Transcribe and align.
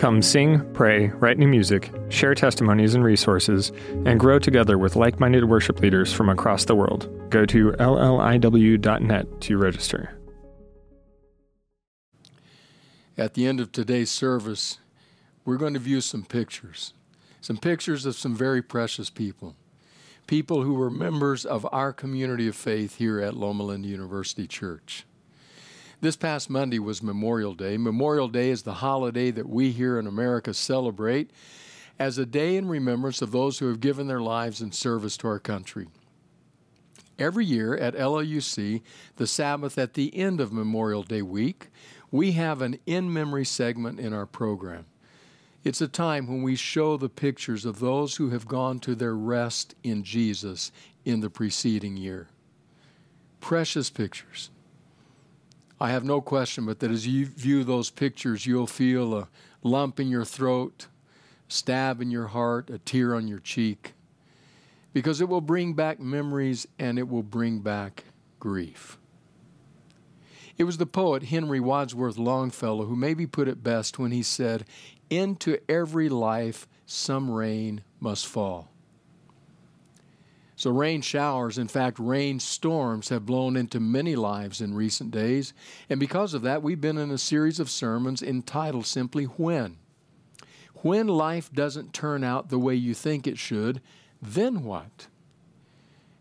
Come 0.00 0.22
sing, 0.22 0.66
pray, 0.72 1.08
write 1.08 1.36
new 1.36 1.46
music, 1.46 1.92
share 2.08 2.34
testimonies 2.34 2.94
and 2.94 3.04
resources, 3.04 3.70
and 4.06 4.18
grow 4.18 4.38
together 4.38 4.78
with 4.78 4.96
like 4.96 5.20
minded 5.20 5.44
worship 5.44 5.78
leaders 5.80 6.10
from 6.10 6.30
across 6.30 6.64
the 6.64 6.74
world. 6.74 7.10
Go 7.28 7.44
to 7.44 7.72
lliw.net 7.72 9.40
to 9.42 9.58
register. 9.58 10.18
At 13.18 13.34
the 13.34 13.46
end 13.46 13.60
of 13.60 13.72
today's 13.72 14.10
service, 14.10 14.78
we're 15.44 15.58
going 15.58 15.74
to 15.74 15.78
view 15.78 16.00
some 16.00 16.22
pictures, 16.22 16.94
some 17.42 17.58
pictures 17.58 18.06
of 18.06 18.16
some 18.16 18.34
very 18.34 18.62
precious 18.62 19.10
people, 19.10 19.54
people 20.26 20.62
who 20.62 20.72
were 20.72 20.90
members 20.90 21.44
of 21.44 21.68
our 21.72 21.92
community 21.92 22.48
of 22.48 22.56
faith 22.56 22.96
here 22.96 23.20
at 23.20 23.36
Loma 23.36 23.64
Linda 23.64 23.88
University 23.88 24.46
Church. 24.46 25.04
This 26.02 26.16
past 26.16 26.48
Monday 26.48 26.78
was 26.78 27.02
Memorial 27.02 27.52
Day. 27.52 27.76
Memorial 27.76 28.28
Day 28.28 28.48
is 28.48 28.62
the 28.62 28.74
holiday 28.74 29.30
that 29.32 29.50
we 29.50 29.70
here 29.70 29.98
in 29.98 30.06
America 30.06 30.54
celebrate 30.54 31.30
as 31.98 32.16
a 32.16 32.24
day 32.24 32.56
in 32.56 32.68
remembrance 32.68 33.20
of 33.20 33.32
those 33.32 33.58
who 33.58 33.68
have 33.68 33.80
given 33.80 34.06
their 34.06 34.22
lives 34.22 34.62
in 34.62 34.72
service 34.72 35.18
to 35.18 35.28
our 35.28 35.38
country. 35.38 35.88
Every 37.18 37.44
year 37.44 37.76
at 37.76 37.94
LLUC, 37.94 38.80
the 39.16 39.26
Sabbath 39.26 39.76
at 39.76 39.92
the 39.92 40.16
end 40.16 40.40
of 40.40 40.54
Memorial 40.54 41.02
Day 41.02 41.20
week, 41.20 41.68
we 42.10 42.32
have 42.32 42.62
an 42.62 42.78
in 42.86 43.12
memory 43.12 43.44
segment 43.44 44.00
in 44.00 44.14
our 44.14 44.24
program. 44.24 44.86
It's 45.64 45.82
a 45.82 45.88
time 45.88 46.26
when 46.26 46.42
we 46.42 46.56
show 46.56 46.96
the 46.96 47.10
pictures 47.10 47.66
of 47.66 47.78
those 47.78 48.16
who 48.16 48.30
have 48.30 48.48
gone 48.48 48.78
to 48.80 48.94
their 48.94 49.14
rest 49.14 49.74
in 49.82 50.02
Jesus 50.02 50.72
in 51.04 51.20
the 51.20 51.28
preceding 51.28 51.98
year. 51.98 52.28
Precious 53.40 53.90
pictures. 53.90 54.48
I 55.80 55.90
have 55.90 56.04
no 56.04 56.20
question 56.20 56.66
but 56.66 56.80
that 56.80 56.90
as 56.90 57.06
you 57.06 57.24
view 57.24 57.64
those 57.64 57.88
pictures, 57.88 58.44
you'll 58.44 58.66
feel 58.66 59.16
a 59.16 59.28
lump 59.62 59.98
in 59.98 60.08
your 60.08 60.26
throat, 60.26 60.88
stab 61.48 62.02
in 62.02 62.10
your 62.10 62.28
heart, 62.28 62.68
a 62.68 62.78
tear 62.78 63.14
on 63.14 63.26
your 63.26 63.38
cheek, 63.38 63.94
because 64.92 65.22
it 65.22 65.28
will 65.28 65.40
bring 65.40 65.72
back 65.72 65.98
memories 65.98 66.66
and 66.78 66.98
it 66.98 67.08
will 67.08 67.22
bring 67.22 67.60
back 67.60 68.04
grief. 68.38 68.98
It 70.58 70.64
was 70.64 70.76
the 70.76 70.84
poet 70.84 71.22
Henry 71.24 71.60
Wadsworth 71.60 72.18
Longfellow 72.18 72.84
who 72.84 72.94
maybe 72.96 73.26
put 73.26 73.48
it 73.48 73.62
best 73.62 73.98
when 73.98 74.10
he 74.10 74.22
said, 74.22 74.66
Into 75.08 75.58
every 75.70 76.10
life 76.10 76.68
some 76.84 77.30
rain 77.30 77.82
must 77.98 78.26
fall. 78.26 78.70
So, 80.60 80.68
rain 80.68 81.00
showers, 81.00 81.56
in 81.56 81.68
fact, 81.68 81.98
rain 81.98 82.38
storms, 82.38 83.08
have 83.08 83.24
blown 83.24 83.56
into 83.56 83.80
many 83.80 84.14
lives 84.14 84.60
in 84.60 84.74
recent 84.74 85.10
days. 85.10 85.54
And 85.88 85.98
because 85.98 86.34
of 86.34 86.42
that, 86.42 86.62
we've 86.62 86.82
been 86.82 86.98
in 86.98 87.10
a 87.10 87.16
series 87.16 87.58
of 87.58 87.70
sermons 87.70 88.22
entitled 88.22 88.84
simply 88.84 89.24
When. 89.24 89.78
When 90.82 91.08
life 91.08 91.50
doesn't 91.50 91.94
turn 91.94 92.22
out 92.22 92.50
the 92.50 92.58
way 92.58 92.74
you 92.74 92.92
think 92.92 93.26
it 93.26 93.38
should, 93.38 93.80
then 94.20 94.62
what? 94.62 95.06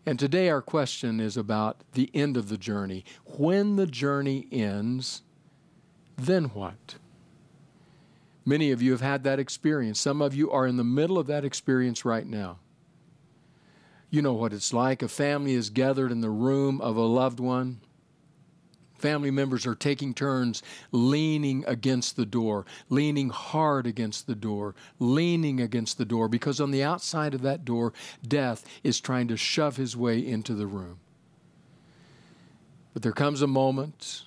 And 0.06 0.18
today 0.18 0.48
our 0.50 0.62
question 0.62 1.20
is 1.20 1.36
about 1.36 1.84
the 1.92 2.10
end 2.14 2.38
of 2.38 2.48
the 2.48 2.58
journey. 2.58 3.04
When 3.26 3.76
the 3.76 3.88
journey 3.88 4.48
ends, 4.54 5.22
then 6.16 6.46
what? 6.46 6.96
Many 8.46 8.72
of 8.72 8.82
you 8.82 8.92
have 8.92 9.02
had 9.02 9.26
that 9.26 9.38
experience. 9.38 10.00
Some 10.00 10.22
of 10.22 10.34
you 10.34 10.50
are 10.50 10.66
in 10.66 10.78
the 10.78 10.86
middle 10.86 11.18
of 11.18 11.28
that 11.28 11.44
experience 11.44 12.06
right 12.06 12.26
now. 12.26 12.60
You 14.10 14.22
know 14.22 14.34
what 14.34 14.54
it's 14.54 14.74
like. 14.74 15.02
A 15.02 15.08
family 15.08 15.54
is 15.54 15.70
gathered 15.70 16.12
in 16.12 16.22
the 16.22 16.30
room 16.30 16.82
of 16.82 16.96
a 16.96 17.02
loved 17.02 17.40
one 17.40 17.82
Family 19.00 19.32
members 19.32 19.66
are 19.66 19.76
taking 19.76 20.14
turns 20.14 20.62
leaning 20.92 21.64
against 21.66 22.18
the 22.18 22.26
door, 22.26 22.66
leaning 22.90 23.30
hard 23.30 23.88
against 23.88 24.28
the 24.28 24.36
door, 24.36 24.76
leaning 25.00 25.62
against 25.62 25.98
the 25.98 26.06
door, 26.06 26.28
because 26.28 26.60
on 26.60 26.72
the 26.72 26.84
outside 26.84 27.34
of 27.34 27.42
that 27.42 27.64
door, 27.64 27.94
death 28.28 28.66
is 28.84 29.00
trying 29.00 29.30
to 29.30 29.38
shove 29.38 29.78
his 29.78 29.96
way 29.96 30.20
into 30.20 30.54
the 30.54 30.68
room. 30.68 31.00
But 32.94 33.04
there 33.04 33.14
comes 33.14 33.42
a 33.42 33.48
moment, 33.48 34.24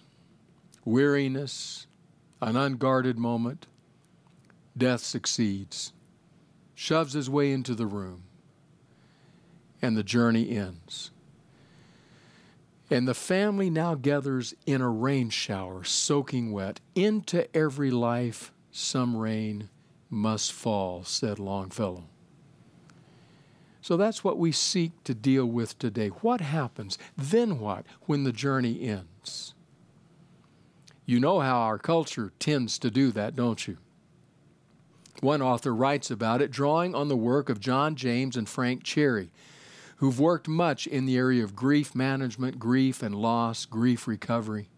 weariness, 0.86 1.86
an 2.40 2.56
unguarded 2.56 3.18
moment, 3.18 3.66
death 4.76 5.02
succeeds, 5.02 5.92
shoves 6.74 7.12
his 7.12 7.28
way 7.28 7.52
into 7.52 7.74
the 7.74 7.86
room, 7.86 8.22
and 9.82 9.96
the 9.96 10.04
journey 10.04 10.56
ends. 10.56 11.10
And 12.88 13.08
the 13.08 13.14
family 13.14 13.68
now 13.68 13.94
gathers 13.94 14.54
in 14.64 14.80
a 14.80 14.88
rain 14.88 15.28
shower, 15.30 15.82
soaking 15.82 16.52
wet. 16.52 16.80
Into 16.94 17.54
every 17.56 17.90
life 17.90 18.52
some 18.70 19.16
rain 19.16 19.68
must 20.08 20.52
fall, 20.52 21.02
said 21.02 21.38
Longfellow. 21.38 22.04
So 23.80 23.96
that's 23.96 24.22
what 24.22 24.38
we 24.38 24.52
seek 24.52 24.92
to 25.04 25.14
deal 25.14 25.46
with 25.46 25.78
today. 25.78 26.08
What 26.08 26.40
happens? 26.40 26.98
Then 27.16 27.58
what 27.58 27.84
when 28.02 28.22
the 28.22 28.32
journey 28.32 28.82
ends? 28.82 29.54
You 31.04 31.18
know 31.18 31.40
how 31.40 31.62
our 31.62 31.78
culture 31.78 32.32
tends 32.38 32.78
to 32.78 32.90
do 32.90 33.10
that, 33.10 33.34
don't 33.34 33.66
you? 33.66 33.78
One 35.20 35.42
author 35.42 35.74
writes 35.74 36.10
about 36.10 36.42
it, 36.42 36.50
drawing 36.50 36.94
on 36.94 37.08
the 37.08 37.16
work 37.16 37.48
of 37.48 37.58
John 37.58 37.96
James 37.96 38.36
and 38.36 38.48
Frank 38.48 38.84
Cherry 38.84 39.30
who've 40.02 40.18
worked 40.18 40.48
much 40.48 40.88
in 40.88 41.06
the 41.06 41.16
area 41.16 41.44
of 41.44 41.54
grief 41.54 41.94
management, 41.94 42.58
grief 42.58 43.04
and 43.04 43.14
loss, 43.14 43.64
grief 43.64 44.08
recovery. 44.08 44.68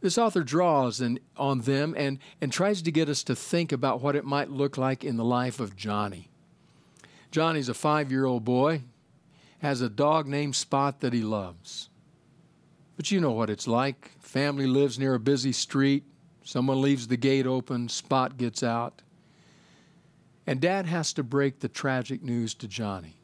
This 0.00 0.18
author 0.18 0.42
draws 0.42 1.00
in, 1.00 1.20
on 1.36 1.60
them 1.60 1.94
and, 1.96 2.18
and 2.40 2.52
tries 2.52 2.82
to 2.82 2.90
get 2.90 3.08
us 3.08 3.22
to 3.22 3.36
think 3.36 3.70
about 3.70 4.00
what 4.00 4.16
it 4.16 4.24
might 4.24 4.50
look 4.50 4.76
like 4.76 5.04
in 5.04 5.16
the 5.16 5.24
life 5.24 5.60
of 5.60 5.76
Johnny. 5.76 6.28
Johnny's 7.30 7.68
a 7.68 7.74
five 7.74 8.10
year 8.10 8.24
old 8.24 8.44
boy, 8.44 8.82
has 9.60 9.80
a 9.80 9.88
dog 9.88 10.26
named 10.26 10.56
Spot 10.56 10.98
that 11.02 11.12
he 11.12 11.22
loves. 11.22 11.88
But 12.96 13.12
you 13.12 13.20
know 13.20 13.30
what 13.30 13.48
it's 13.48 13.68
like. 13.68 14.10
Family 14.18 14.66
lives 14.66 14.98
near 14.98 15.14
a 15.14 15.20
busy 15.20 15.52
street, 15.52 16.02
someone 16.42 16.82
leaves 16.82 17.06
the 17.06 17.16
gate 17.16 17.46
open, 17.46 17.88
Spot 17.88 18.36
gets 18.36 18.64
out. 18.64 19.02
And 20.48 20.60
dad 20.60 20.86
has 20.86 21.12
to 21.12 21.22
break 21.22 21.60
the 21.60 21.68
tragic 21.68 22.24
news 22.24 22.54
to 22.54 22.66
Johnny. 22.66 23.15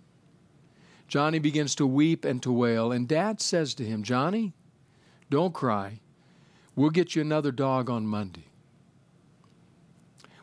Johnny 1.13 1.39
begins 1.39 1.75
to 1.75 1.87
weep 1.87 2.25
and 2.25 2.43
to 2.43 2.51
wail, 2.51 2.91
and 2.91 3.07
Dad 3.07 3.39
says 3.39 3.75
to 3.75 3.85
him, 3.85 4.03
Johnny, 4.03 4.55
don't 5.29 5.53
cry. 5.53 6.01
We'll 6.75 6.89
get 6.89 7.15
you 7.15 7.21
another 7.21 7.53
dog 7.53 7.91
on 7.91 8.07
Monday. 8.07 8.47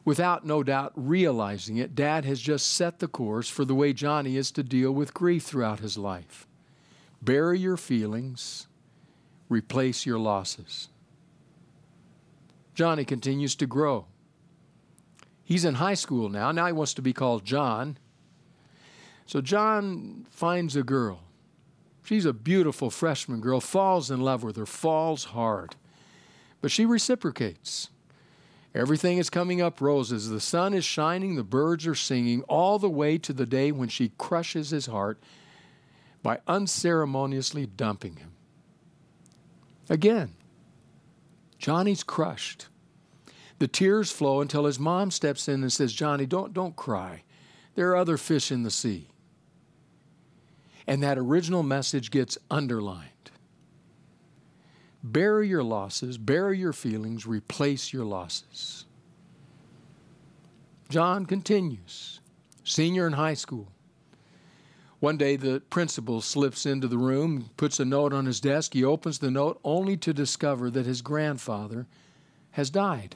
Without 0.05 0.45
no 0.45 0.61
doubt 0.61 0.91
realizing 0.95 1.77
it, 1.77 1.95
Dad 1.95 2.23
has 2.23 2.39
just 2.39 2.69
set 2.69 2.99
the 2.99 3.07
course 3.07 3.49
for 3.49 3.65
the 3.65 3.73
way 3.73 3.93
Johnny 3.93 4.37
is 4.37 4.51
to 4.51 4.61
deal 4.61 4.91
with 4.91 5.11
grief 5.11 5.41
throughout 5.41 5.79
his 5.79 5.97
life. 5.97 6.45
Bury 7.19 7.57
your 7.57 7.75
feelings, 7.75 8.67
replace 9.49 10.05
your 10.05 10.19
losses. 10.19 10.89
Johnny 12.75 13.05
continues 13.05 13.55
to 13.55 13.65
grow. 13.65 14.05
He's 15.43 15.65
in 15.65 15.73
high 15.73 15.95
school 15.95 16.29
now. 16.29 16.51
Now 16.51 16.67
he 16.67 16.73
wants 16.73 16.93
to 16.93 17.01
be 17.01 17.11
called 17.11 17.43
John. 17.43 17.97
So 19.29 19.41
John 19.41 20.25
finds 20.31 20.75
a 20.75 20.81
girl. 20.81 21.21
She's 22.03 22.25
a 22.25 22.33
beautiful 22.33 22.89
freshman 22.89 23.41
girl, 23.41 23.61
falls 23.61 24.09
in 24.09 24.21
love 24.21 24.41
with 24.41 24.55
her, 24.55 24.65
falls 24.65 25.25
hard. 25.25 25.75
But 26.61 26.71
she 26.71 26.83
reciprocates. 26.83 27.91
Everything 28.73 29.19
is 29.19 29.29
coming 29.29 29.61
up 29.61 29.81
roses. 29.81 30.29
The 30.29 30.39
sun 30.39 30.73
is 30.73 30.83
shining, 30.83 31.35
the 31.35 31.43
birds 31.43 31.85
are 31.85 31.93
singing, 31.93 32.41
all 32.49 32.79
the 32.79 32.89
way 32.89 33.19
to 33.19 33.31
the 33.31 33.45
day 33.45 33.71
when 33.71 33.87
she 33.87 34.13
crushes 34.17 34.71
his 34.71 34.87
heart 34.87 35.19
by 36.23 36.39
unceremoniously 36.47 37.67
dumping 37.67 38.15
him. 38.15 38.31
Again, 39.89 40.33
Johnny's 41.59 42.01
crushed. 42.01 42.65
The 43.59 43.67
tears 43.67 44.11
flow 44.11 44.41
until 44.41 44.65
his 44.65 44.79
mom 44.79 45.11
steps 45.11 45.47
in 45.47 45.61
and 45.61 45.71
says, 45.71 45.93
Johnny, 45.93 46.25
don't, 46.25 46.51
don't 46.51 46.75
cry. 46.75 47.21
There 47.75 47.91
are 47.91 47.95
other 47.95 48.17
fish 48.17 48.51
in 48.51 48.63
the 48.63 48.71
sea 48.71 49.08
and 50.89 51.03
that 51.03 51.19
original 51.19 51.61
message 51.61 52.09
gets 52.09 52.35
underlined. 52.49 53.29
Bury 55.03 55.47
your 55.47 55.61
losses, 55.61 56.17
bury 56.17 56.57
your 56.57 56.73
feelings, 56.73 57.27
replace 57.27 57.93
your 57.93 58.03
losses. 58.03 58.85
John 60.89 61.27
continues, 61.27 62.21
senior 62.63 63.05
in 63.05 63.13
high 63.13 63.35
school. 63.35 63.67
One 64.99 65.15
day, 65.15 65.35
the 65.35 65.61
principal 65.69 66.21
slips 66.21 66.65
into 66.65 66.87
the 66.87 66.97
room, 66.97 67.51
puts 67.55 67.79
a 67.79 67.85
note 67.85 68.11
on 68.11 68.25
his 68.25 68.41
desk. 68.41 68.73
He 68.73 68.83
opens 68.83 69.19
the 69.19 69.29
note 69.29 69.59
only 69.63 69.95
to 69.97 70.11
discover 70.11 70.71
that 70.71 70.87
his 70.87 71.03
grandfather 71.03 71.85
has 72.51 72.71
died. 72.71 73.15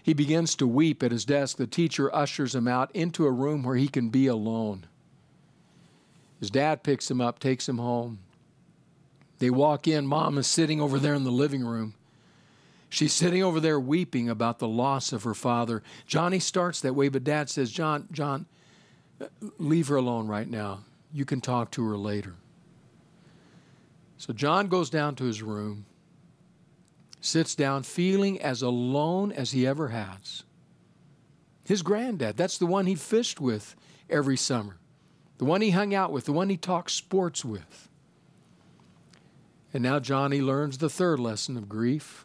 He 0.00 0.14
begins 0.14 0.54
to 0.56 0.66
weep 0.68 1.02
at 1.02 1.10
his 1.10 1.24
desk. 1.24 1.56
The 1.56 1.66
teacher 1.66 2.14
ushers 2.14 2.54
him 2.54 2.68
out 2.68 2.94
into 2.94 3.26
a 3.26 3.32
room 3.32 3.64
where 3.64 3.76
he 3.76 3.88
can 3.88 4.10
be 4.10 4.28
alone. 4.28 4.86
His 6.42 6.50
dad 6.50 6.82
picks 6.82 7.08
him 7.08 7.20
up, 7.20 7.38
takes 7.38 7.68
him 7.68 7.78
home. 7.78 8.18
They 9.38 9.48
walk 9.48 9.86
in. 9.86 10.08
Mom 10.08 10.38
is 10.38 10.48
sitting 10.48 10.80
over 10.80 10.98
there 10.98 11.14
in 11.14 11.22
the 11.22 11.30
living 11.30 11.64
room. 11.64 11.94
She's 12.88 13.12
sitting 13.12 13.44
over 13.44 13.60
there 13.60 13.78
weeping 13.78 14.28
about 14.28 14.58
the 14.58 14.66
loss 14.66 15.12
of 15.12 15.22
her 15.22 15.34
father. 15.34 15.84
Johnny 16.04 16.40
starts 16.40 16.80
that 16.80 16.96
way, 16.96 17.08
but 17.08 17.22
dad 17.22 17.48
says, 17.48 17.70
John, 17.70 18.08
John, 18.10 18.46
leave 19.56 19.86
her 19.86 19.94
alone 19.94 20.26
right 20.26 20.50
now. 20.50 20.80
You 21.12 21.24
can 21.24 21.40
talk 21.40 21.70
to 21.70 21.88
her 21.88 21.96
later. 21.96 22.34
So 24.18 24.32
John 24.32 24.66
goes 24.66 24.90
down 24.90 25.14
to 25.14 25.24
his 25.24 25.44
room, 25.44 25.86
sits 27.20 27.54
down, 27.54 27.84
feeling 27.84 28.42
as 28.42 28.62
alone 28.62 29.30
as 29.30 29.52
he 29.52 29.64
ever 29.64 29.90
has. 29.90 30.42
His 31.64 31.82
granddad, 31.82 32.36
that's 32.36 32.58
the 32.58 32.66
one 32.66 32.86
he 32.86 32.96
fished 32.96 33.40
with 33.40 33.76
every 34.10 34.36
summer, 34.36 34.78
the 35.42 35.48
one 35.48 35.60
he 35.60 35.70
hung 35.70 35.92
out 35.92 36.12
with, 36.12 36.26
the 36.26 36.32
one 36.32 36.48
he 36.50 36.56
talked 36.56 36.92
sports 36.92 37.44
with. 37.44 37.88
And 39.74 39.82
now 39.82 39.98
Johnny 39.98 40.40
learns 40.40 40.78
the 40.78 40.88
third 40.88 41.18
lesson 41.18 41.56
of 41.56 41.68
grief 41.68 42.24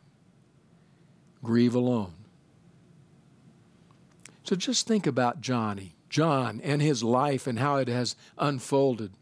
grieve 1.44 1.74
alone. 1.74 2.14
So 4.44 4.56
just 4.56 4.86
think 4.86 5.08
about 5.08 5.42
Johnny. 5.42 5.96
John 6.12 6.62
and 6.64 6.80
his 6.80 7.04
life 7.04 7.48
and 7.48 7.58
how 7.58 7.78
it 7.78 7.88
has 7.88 8.16
unfolded. 8.38 9.14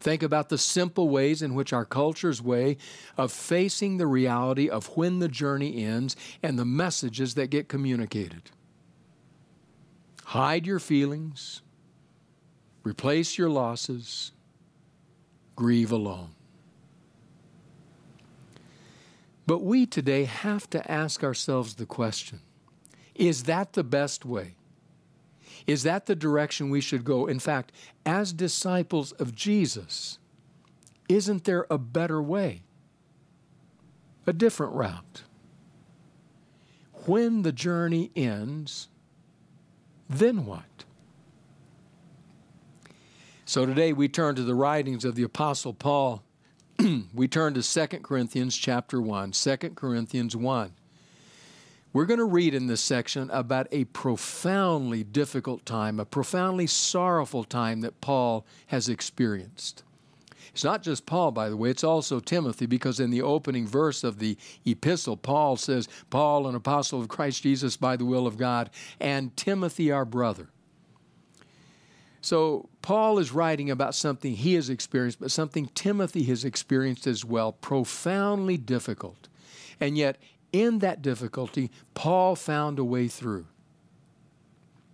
Think 0.00 0.24
about 0.24 0.48
the 0.48 0.58
simple 0.58 1.08
ways 1.08 1.42
in 1.42 1.54
which 1.54 1.72
our 1.72 1.84
culture's 1.84 2.42
way 2.42 2.78
of 3.16 3.30
facing 3.30 3.98
the 3.98 4.08
reality 4.08 4.68
of 4.68 4.88
when 4.96 5.20
the 5.20 5.28
journey 5.28 5.84
ends 5.84 6.16
and 6.42 6.58
the 6.58 6.64
messages 6.64 7.34
that 7.34 7.50
get 7.50 7.68
communicated. 7.68 8.50
Hide 10.24 10.66
your 10.66 10.80
feelings, 10.80 11.62
replace 12.86 13.36
your 13.36 13.50
losses, 13.50 14.30
grieve 15.56 15.90
alone. 15.90 16.30
But 19.44 19.62
we 19.62 19.86
today 19.86 20.24
have 20.24 20.70
to 20.70 20.90
ask 20.90 21.24
ourselves 21.24 21.74
the 21.74 21.86
question 21.86 22.40
is 23.14 23.44
that 23.44 23.72
the 23.72 23.82
best 23.82 24.24
way? 24.24 24.54
Is 25.66 25.82
that 25.82 26.06
the 26.06 26.14
direction 26.14 26.70
we 26.70 26.80
should 26.80 27.02
go? 27.02 27.26
In 27.26 27.40
fact, 27.40 27.72
as 28.04 28.32
disciples 28.32 29.10
of 29.12 29.34
Jesus, 29.34 30.18
isn't 31.08 31.44
there 31.44 31.66
a 31.68 31.78
better 31.78 32.22
way? 32.22 32.62
A 34.26 34.32
different 34.32 34.74
route? 34.74 35.22
When 37.06 37.42
the 37.42 37.52
journey 37.52 38.10
ends, 38.14 38.88
then 40.08 40.44
what? 40.44 40.85
So 43.48 43.64
today 43.64 43.92
we 43.92 44.08
turn 44.08 44.34
to 44.34 44.42
the 44.42 44.56
writings 44.56 45.04
of 45.04 45.14
the 45.14 45.22
apostle 45.22 45.72
Paul. 45.72 46.24
we 47.14 47.28
turn 47.28 47.54
to 47.54 47.62
2 47.62 47.98
Corinthians 47.98 48.56
chapter 48.56 49.00
1, 49.00 49.30
2 49.30 49.56
Corinthians 49.76 50.34
1. 50.34 50.72
We're 51.92 52.06
going 52.06 52.18
to 52.18 52.24
read 52.24 52.54
in 52.54 52.66
this 52.66 52.80
section 52.80 53.30
about 53.30 53.68
a 53.70 53.84
profoundly 53.84 55.04
difficult 55.04 55.64
time, 55.64 56.00
a 56.00 56.04
profoundly 56.04 56.66
sorrowful 56.66 57.44
time 57.44 57.82
that 57.82 58.00
Paul 58.00 58.44
has 58.66 58.88
experienced. 58.88 59.84
It's 60.48 60.64
not 60.64 60.82
just 60.82 61.06
Paul, 61.06 61.30
by 61.30 61.48
the 61.48 61.56
way, 61.56 61.70
it's 61.70 61.84
also 61.84 62.18
Timothy, 62.18 62.66
because 62.66 62.98
in 62.98 63.10
the 63.10 63.22
opening 63.22 63.68
verse 63.68 64.02
of 64.02 64.18
the 64.18 64.36
epistle, 64.64 65.16
Paul 65.16 65.54
says, 65.54 65.88
Paul, 66.10 66.48
an 66.48 66.56
apostle 66.56 67.00
of 67.00 67.06
Christ 67.06 67.44
Jesus 67.44 67.76
by 67.76 67.96
the 67.96 68.06
will 68.06 68.26
of 68.26 68.38
God, 68.38 68.70
and 68.98 69.36
Timothy, 69.36 69.92
our 69.92 70.04
brother. 70.04 70.48
So, 72.26 72.68
Paul 72.82 73.20
is 73.20 73.30
writing 73.30 73.70
about 73.70 73.94
something 73.94 74.34
he 74.34 74.54
has 74.54 74.68
experienced, 74.68 75.20
but 75.20 75.30
something 75.30 75.70
Timothy 75.76 76.24
has 76.24 76.44
experienced 76.44 77.06
as 77.06 77.24
well, 77.24 77.52
profoundly 77.52 78.56
difficult. 78.56 79.28
And 79.78 79.96
yet, 79.96 80.18
in 80.52 80.80
that 80.80 81.02
difficulty, 81.02 81.70
Paul 81.94 82.34
found 82.34 82.80
a 82.80 82.84
way 82.84 83.06
through. 83.06 83.46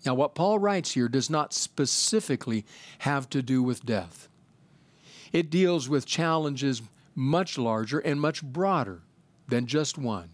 Now, 0.05 0.13
what 0.13 0.35
Paul 0.35 0.59
writes 0.59 0.93
here 0.93 1.09
does 1.09 1.31
not 1.31 1.55
specifically 1.55 2.67
have 2.99 3.31
to 3.31 3.41
do 3.41 3.63
with 3.63 3.87
death. 3.87 4.29
It 5.33 5.49
deals 5.49 5.89
with 5.89 6.05
challenges 6.05 6.83
much 7.15 7.57
larger 7.57 7.99
and 7.99 8.21
much 8.21 8.43
broader 8.43 9.01
than 9.49 9.65
just 9.65 9.97
one. 9.97 10.29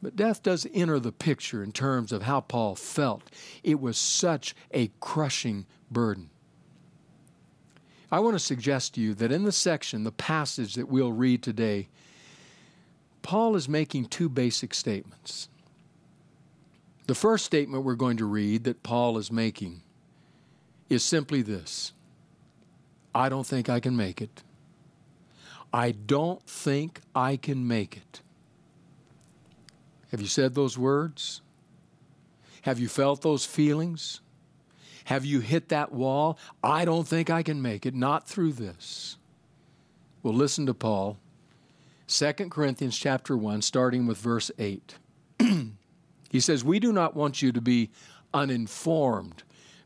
But 0.00 0.16
death 0.16 0.42
does 0.42 0.66
enter 0.72 1.00
the 1.00 1.12
picture 1.12 1.62
in 1.62 1.72
terms 1.72 2.12
of 2.12 2.22
how 2.22 2.40
Paul 2.40 2.76
felt. 2.76 3.22
It 3.64 3.80
was 3.80 3.98
such 3.98 4.54
a 4.70 4.90
crushing 5.00 5.66
burden. 5.90 6.30
I 8.10 8.20
want 8.20 8.34
to 8.34 8.38
suggest 8.38 8.94
to 8.94 9.00
you 9.00 9.14
that 9.14 9.32
in 9.32 9.44
the 9.44 9.52
section, 9.52 10.04
the 10.04 10.12
passage 10.12 10.74
that 10.74 10.88
we'll 10.88 11.12
read 11.12 11.42
today, 11.42 11.88
Paul 13.22 13.56
is 13.56 13.68
making 13.68 14.06
two 14.06 14.28
basic 14.28 14.72
statements. 14.72 15.48
The 17.06 17.14
first 17.14 17.44
statement 17.44 17.84
we're 17.84 17.94
going 17.94 18.18
to 18.18 18.24
read 18.24 18.64
that 18.64 18.82
Paul 18.82 19.18
is 19.18 19.32
making 19.32 19.82
is 20.88 21.02
simply 21.02 21.42
this 21.42 21.92
I 23.14 23.28
don't 23.28 23.46
think 23.46 23.68
I 23.68 23.80
can 23.80 23.96
make 23.96 24.22
it. 24.22 24.42
I 25.72 25.90
don't 25.90 26.42
think 26.48 27.00
I 27.14 27.36
can 27.36 27.66
make 27.66 27.96
it. 27.96 28.22
Have 30.10 30.20
you 30.20 30.26
said 30.26 30.54
those 30.54 30.78
words? 30.78 31.42
Have 32.62 32.78
you 32.78 32.88
felt 32.88 33.22
those 33.22 33.44
feelings? 33.44 34.20
Have 35.06 35.24
you 35.24 35.40
hit 35.40 35.68
that 35.68 35.92
wall? 35.92 36.38
I 36.62 36.84
don't 36.84 37.08
think 37.08 37.30
I 37.30 37.42
can 37.42 37.62
make 37.62 37.86
it, 37.86 37.94
not 37.94 38.28
through 38.28 38.52
this. 38.52 39.16
Well, 40.22 40.34
listen 40.34 40.66
to 40.66 40.74
Paul 40.74 41.18
2 42.08 42.32
Corinthians 42.50 42.98
chapter 42.98 43.36
1 43.36 43.62
starting 43.62 44.06
with 44.06 44.18
verse 44.18 44.50
8. 44.58 44.94
he 46.30 46.40
says, 46.40 46.64
"We 46.64 46.80
do 46.80 46.92
not 46.92 47.14
want 47.14 47.42
you 47.42 47.52
to 47.52 47.60
be 47.60 47.90
uninformed, 48.34 49.42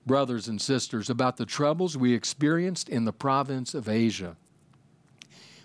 brothers 0.07 0.49
and 0.49 0.61
sisters, 0.61 1.11
about 1.11 1.37
the 1.37 1.47
troubles 1.47 1.97
we 1.97 2.15
experienced 2.15 2.89
in 2.89 3.05
the 3.05 3.13
province 3.13 3.75
of 3.75 3.89
Asia. 3.89 4.37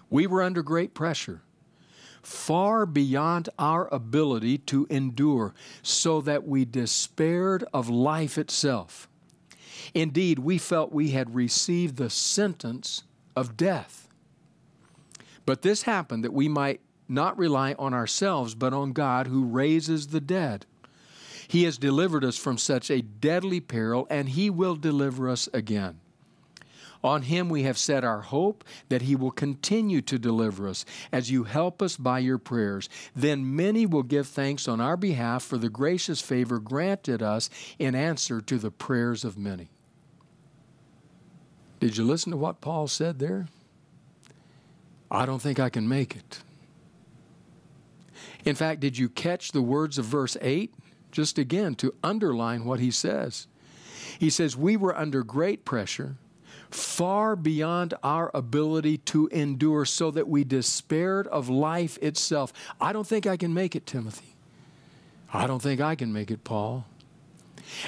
We 0.10 0.28
were 0.28 0.44
under 0.44 0.64
great 0.64 0.94
pressure, 0.94 1.42
far 2.28 2.86
beyond 2.86 3.48
our 3.58 3.88
ability 3.94 4.58
to 4.58 4.86
endure, 4.90 5.54
so 5.82 6.20
that 6.20 6.46
we 6.46 6.66
despaired 6.66 7.64
of 7.74 7.88
life 7.88 8.38
itself. 8.38 9.08
Indeed, 9.94 10.40
we 10.40 10.58
felt 10.58 10.92
we 10.92 11.12
had 11.12 11.34
received 11.34 11.96
the 11.96 12.10
sentence 12.10 13.04
of 13.34 13.56
death. 13.56 14.10
But 15.46 15.62
this 15.62 15.84
happened 15.84 16.26
that 16.26 16.34
we 16.34 16.50
might 16.50 16.82
not 17.08 17.38
rely 17.38 17.74
on 17.80 17.94
ourselves, 17.94 18.56
but 18.56 18.74
on 18.74 18.92
God 18.92 19.28
who 19.28 19.46
raises 19.46 20.08
the 20.08 20.20
dead. 20.20 20.66
He 21.48 21.64
has 21.64 21.78
delivered 21.78 22.26
us 22.26 22.38
from 22.38 22.58
such 22.58 22.92
a 22.92 23.02
deadly 23.02 23.62
peril, 23.62 24.06
and 24.10 24.28
He 24.28 24.50
will 24.50 24.76
deliver 24.76 25.30
us 25.30 25.48
again. 25.54 26.02
On 27.04 27.24
Him 27.24 27.50
we 27.50 27.64
have 27.64 27.78
set 27.78 28.04
our 28.04 28.22
hope 28.22 28.64
that 28.90 29.04
He 29.04 29.16
will 29.16 29.32
continue 29.32 30.02
to 30.02 30.18
deliver 30.18 30.68
us 30.68 30.86
as 31.12 31.32
you 31.32 31.44
help 31.44 31.82
us 31.82 31.98
by 31.98 32.20
your 32.20 32.38
prayers. 32.38 32.90
Then 33.16 33.56
many 33.56 33.86
will 33.86 34.04
give 34.04 34.28
thanks 34.28 34.68
on 34.68 34.82
our 34.82 34.98
behalf 34.98 35.44
for 35.44 35.58
the 35.58 35.70
gracious 35.70 36.22
favor 36.22 36.60
granted 36.60 37.22
us 37.22 37.50
in 37.80 37.96
answer 37.96 38.42
to 38.42 38.58
the 38.58 38.72
prayers 38.72 39.24
of 39.24 39.38
many. 39.38 39.70
Did 41.80 41.98
you 41.98 42.04
listen 42.04 42.32
to 42.32 42.38
what 42.38 42.62
Paul 42.62 42.88
said 42.88 43.20
there? 43.20 43.48
I 45.10 45.26
don't 45.26 45.42
think 45.42 45.60
I 45.60 45.70
can 45.70 45.88
make 45.88 46.16
it. 46.16 46.40
In 48.46 48.56
fact, 48.56 48.80
did 48.80 48.98
you 48.98 49.10
catch 49.10 49.52
the 49.52 49.62
words 49.62 49.98
of 49.98 50.06
verse 50.06 50.38
8? 50.42 50.74
Just 51.12 51.38
again 51.38 51.76
to 51.76 51.94
underline 52.04 52.66
what 52.66 52.80
he 52.80 52.92
says. 52.92 53.48
He 54.20 54.30
says, 54.30 54.58
We 54.58 54.76
were 54.78 54.98
under 54.98 55.24
great 55.24 55.66
pressure, 55.66 56.16
far 56.70 57.36
beyond 57.36 57.94
our 58.04 58.32
ability 58.34 58.98
to 58.98 59.28
endure, 59.28 59.86
so 59.86 60.12
that 60.12 60.28
we 60.28 60.44
despaired 60.44 61.28
of 61.28 61.50
life 61.50 61.98
itself. 62.02 62.54
I 62.80 62.94
don't 62.94 63.08
think 63.08 63.26
I 63.26 63.38
can 63.38 63.54
make 63.54 63.76
it, 63.76 63.86
Timothy. 63.86 64.36
I 65.34 65.48
don't 65.48 65.62
think 65.62 65.82
I 65.82 65.96
can 65.96 66.14
make 66.14 66.32
it, 66.32 66.44
Paul. 66.44 66.86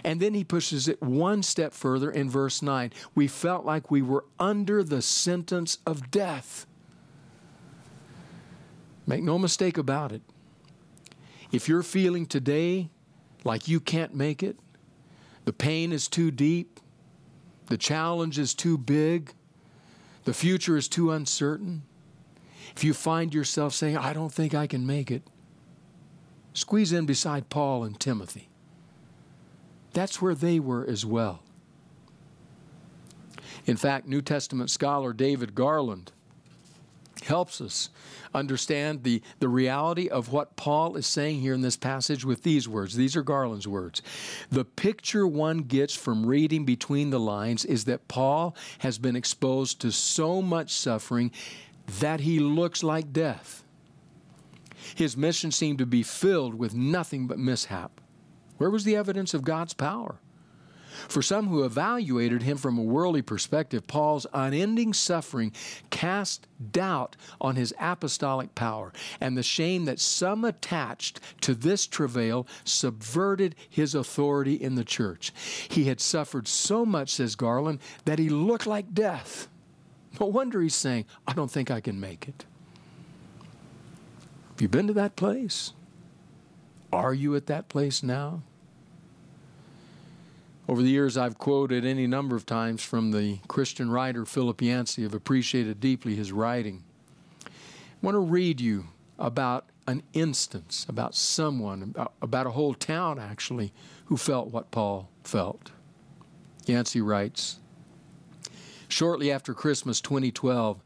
And 0.04 0.20
then 0.20 0.34
he 0.34 0.44
pushes 0.44 0.88
it 0.88 1.02
one 1.02 1.42
step 1.44 1.74
further 1.74 2.12
in 2.12 2.30
verse 2.30 2.62
9. 2.62 2.92
We 3.16 3.28
felt 3.28 3.66
like 3.66 3.90
we 3.90 4.02
were 4.02 4.26
under 4.40 4.84
the 4.84 5.02
sentence 5.02 5.78
of 5.86 6.12
death. 6.12 6.66
Make 9.08 9.24
no 9.24 9.40
mistake 9.40 9.78
about 9.78 10.12
it. 10.12 10.22
If 11.52 11.68
you're 11.68 11.84
feeling 11.84 12.26
today 12.26 12.90
like 13.44 13.68
you 13.68 13.80
can't 13.80 14.14
make 14.14 14.44
it, 14.44 14.60
the 15.46 15.54
pain 15.54 15.92
is 15.92 16.08
too 16.08 16.30
deep, 16.30 16.80
the 17.70 17.78
challenge 17.78 18.38
is 18.38 18.54
too 18.54 18.78
big, 18.78 19.34
the 20.26 20.34
future 20.34 20.76
is 20.76 20.88
too 20.88 21.12
uncertain, 21.12 21.84
if 22.76 22.84
you 22.84 22.94
find 22.94 23.34
yourself 23.34 23.74
saying, 23.74 23.98
I 23.98 24.14
don't 24.14 24.34
think 24.34 24.54
I 24.54 24.68
can 24.68 24.86
make 24.86 25.10
it, 25.10 25.24
squeeze 26.54 26.92
in 26.92 27.06
beside 27.06 27.50
Paul 27.50 27.84
and 27.84 28.00
Timothy. 28.00 28.50
That's 29.94 30.22
where 30.22 30.36
they 30.36 30.60
were 30.60 30.86
as 30.86 31.06
well. 31.06 31.44
In 33.66 33.78
fact, 33.78 34.08
New 34.08 34.22
Testament 34.22 34.70
scholar 34.70 35.14
David 35.14 35.56
Garland 35.56 36.12
helps 37.22 37.62
us 37.62 37.90
understand 38.34 39.04
the, 39.04 39.22
the 39.40 39.50
reality 39.50 40.08
of 40.08 40.32
what 40.32 40.56
Paul 40.56 40.96
is 40.96 41.08
saying 41.08 41.42
here 41.42 41.54
in 41.54 41.62
this 41.62 41.78
passage 41.78 42.26
with 42.26 42.44
these 42.44 42.68
words. 42.68 42.96
These 42.96 43.16
are 43.16 43.24
Garland's 43.24 43.68
words. 43.68 44.02
The 44.50 44.66
picture 44.66 45.28
one 45.28 45.60
gets 45.60 45.96
from 45.96 46.26
reading 46.26 46.66
between 46.66 47.10
the 47.10 47.20
lines 47.20 47.66
is 47.66 47.86
that 47.86 48.08
Paul 48.08 48.56
has 48.80 48.98
been 48.98 49.16
exposed 49.16 49.82
to 49.82 49.92
so 49.92 50.42
much 50.42 50.72
suffering 50.72 51.32
that 52.00 52.22
he 52.22 52.40
looks 52.40 52.84
like 52.84 53.12
death. 53.12 53.64
His 54.96 55.18
mission 55.18 55.52
seemed 55.52 55.80
to 55.80 55.86
be 55.86 56.04
filled 56.04 56.56
with 56.56 56.74
nothing 56.74 57.28
but 57.28 57.40
mishap. 57.40 58.00
Where 58.58 58.70
was 58.70 58.84
the 58.84 58.96
evidence 58.96 59.34
of 59.34 59.44
God's 59.44 59.74
power? 59.74 60.20
For 61.08 61.22
some 61.22 61.48
who 61.48 61.64
evaluated 61.64 62.44
him 62.44 62.58
from 62.58 62.78
a 62.78 62.84
worldly 62.84 63.22
perspective, 63.22 63.88
Paul's 63.88 64.28
unending 64.34 64.94
suffering 64.94 65.52
cast 65.90 66.48
doubt 66.72 67.16
on 67.40 67.56
his 67.56 67.74
apostolic 67.80 68.56
power, 68.56 68.92
and 69.20 69.38
the 69.38 69.44
shame 69.44 69.86
that 69.86 70.00
some 70.00 70.44
attached 70.44 71.20
to 71.42 71.56
this 71.56 71.88
travail 71.88 72.48
subverted 72.64 73.56
his 73.70 73.96
authority 73.96 74.56
in 74.56 74.76
the 74.76 74.84
church. 74.84 75.32
He 75.70 75.86
had 75.86 76.02
suffered 76.02 76.48
so 76.48 76.86
much, 76.86 77.14
says 77.14 77.36
Garland, 77.36 77.80
that 78.06 78.20
he 78.20 78.30
looked 78.30 78.68
like 78.68 78.94
death. 78.94 79.48
No 80.20 80.26
wonder 80.26 80.62
he's 80.62 80.76
saying, 80.76 81.06
I 81.28 81.34
don't 81.34 81.52
think 81.52 81.72
I 81.72 81.82
can 81.82 82.00
make 82.00 82.28
it. 82.28 82.46
Have 84.52 84.62
you 84.62 84.68
been 84.68 84.88
to 84.88 84.94
that 84.94 85.16
place? 85.16 85.74
Are 86.92 87.14
you 87.14 87.36
at 87.36 87.46
that 87.46 87.70
place 87.70 88.02
now? 88.04 88.42
Over 90.70 90.84
the 90.84 90.90
years, 90.92 91.18
I've 91.18 91.40
quoted 91.40 91.84
any 91.84 92.06
number 92.06 92.36
of 92.36 92.46
times 92.46 92.84
from 92.84 93.10
the 93.10 93.40
Christian 93.48 93.90
writer 93.90 94.24
Philip 94.24 94.62
Yancey. 94.62 95.04
I've 95.04 95.16
appreciated 95.16 95.80
deeply 95.80 96.14
his 96.14 96.32
writing. 96.32 96.84
I 97.44 97.50
want 98.04 98.14
to 98.14 98.20
read 98.20 98.62
you 98.62 98.86
about 99.18 99.66
an 99.88 100.04
instance, 100.14 100.86
about 100.88 101.16
someone, 101.16 101.96
about, 102.22 102.46
a 102.46 102.52
whole 102.52 102.76
town 102.76 103.18
actually, 103.18 103.74
who 104.06 104.16
felt 104.16 104.52
what 104.52 104.70
Paul 104.70 105.10
felt. 105.24 105.72
Yancey 106.68 107.02
writes 107.02 107.58
Shortly 108.88 109.32
after 109.32 109.56
Christmas 109.56 110.00
2012, 110.02 110.84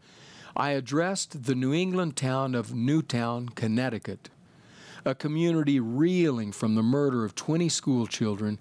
I 0.55 0.69
addressed 0.69 1.43
the 1.43 1.55
New 1.55 1.73
England 1.73 2.15
town 2.15 2.55
of 2.55 2.73
Newtown, 2.73 3.49
Connecticut, 3.49 4.29
a 5.03 5.13
community 5.13 5.81
reeling 5.81 6.53
from 6.53 6.75
the 6.75 6.83
murder 6.83 7.25
of 7.25 7.35
20 7.35 7.67
school 7.67 8.07
children 8.07 8.59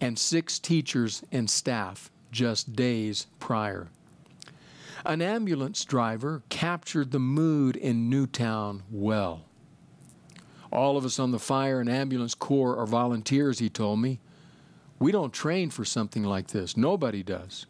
and 0.00 0.18
six 0.18 0.58
teachers 0.58 1.22
and 1.30 1.48
staff 1.48 2.10
just 2.32 2.74
days 2.74 3.26
prior. 3.38 3.88
An 5.04 5.22
ambulance 5.22 5.84
driver 5.84 6.42
captured 6.48 7.10
the 7.10 7.18
mood 7.18 7.76
in 7.76 8.10
Newtown 8.10 8.82
well. 8.90 9.44
All 10.72 10.96
of 10.96 11.04
us 11.04 11.18
on 11.18 11.32
the 11.32 11.38
fire 11.38 11.80
and 11.80 11.88
ambulance 11.88 12.34
corps 12.34 12.76
are 12.76 12.86
volunteers, 12.86 13.58
he 13.58 13.68
told 13.68 13.98
me. 13.98 14.20
We 14.98 15.10
don't 15.10 15.32
train 15.32 15.70
for 15.70 15.84
something 15.84 16.22
like 16.22 16.48
this. 16.48 16.76
Nobody 16.76 17.22
does. 17.22 17.66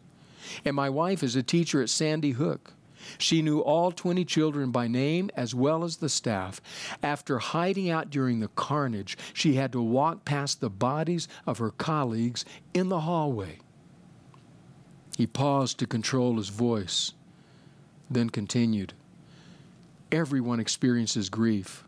And 0.65 0.75
my 0.75 0.89
wife 0.89 1.23
is 1.23 1.35
a 1.35 1.43
teacher 1.43 1.81
at 1.81 1.89
Sandy 1.89 2.31
Hook. 2.31 2.73
She 3.17 3.41
knew 3.41 3.59
all 3.59 3.91
20 3.91 4.25
children 4.25 4.71
by 4.71 4.87
name 4.87 5.29
as 5.35 5.55
well 5.55 5.83
as 5.83 5.97
the 5.97 6.09
staff. 6.09 6.61
After 7.01 7.39
hiding 7.39 7.89
out 7.89 8.09
during 8.09 8.39
the 8.39 8.47
carnage, 8.49 9.17
she 9.33 9.53
had 9.53 9.71
to 9.71 9.81
walk 9.81 10.25
past 10.25 10.61
the 10.61 10.69
bodies 10.69 11.27
of 11.45 11.57
her 11.59 11.71
colleagues 11.71 12.45
in 12.73 12.89
the 12.89 13.01
hallway. 13.01 13.59
He 15.17 15.27
paused 15.27 15.77
to 15.79 15.85
control 15.85 16.37
his 16.37 16.49
voice, 16.49 17.13
then 18.09 18.29
continued. 18.29 18.93
Everyone 20.11 20.59
experiences 20.59 21.29
grief. 21.29 21.85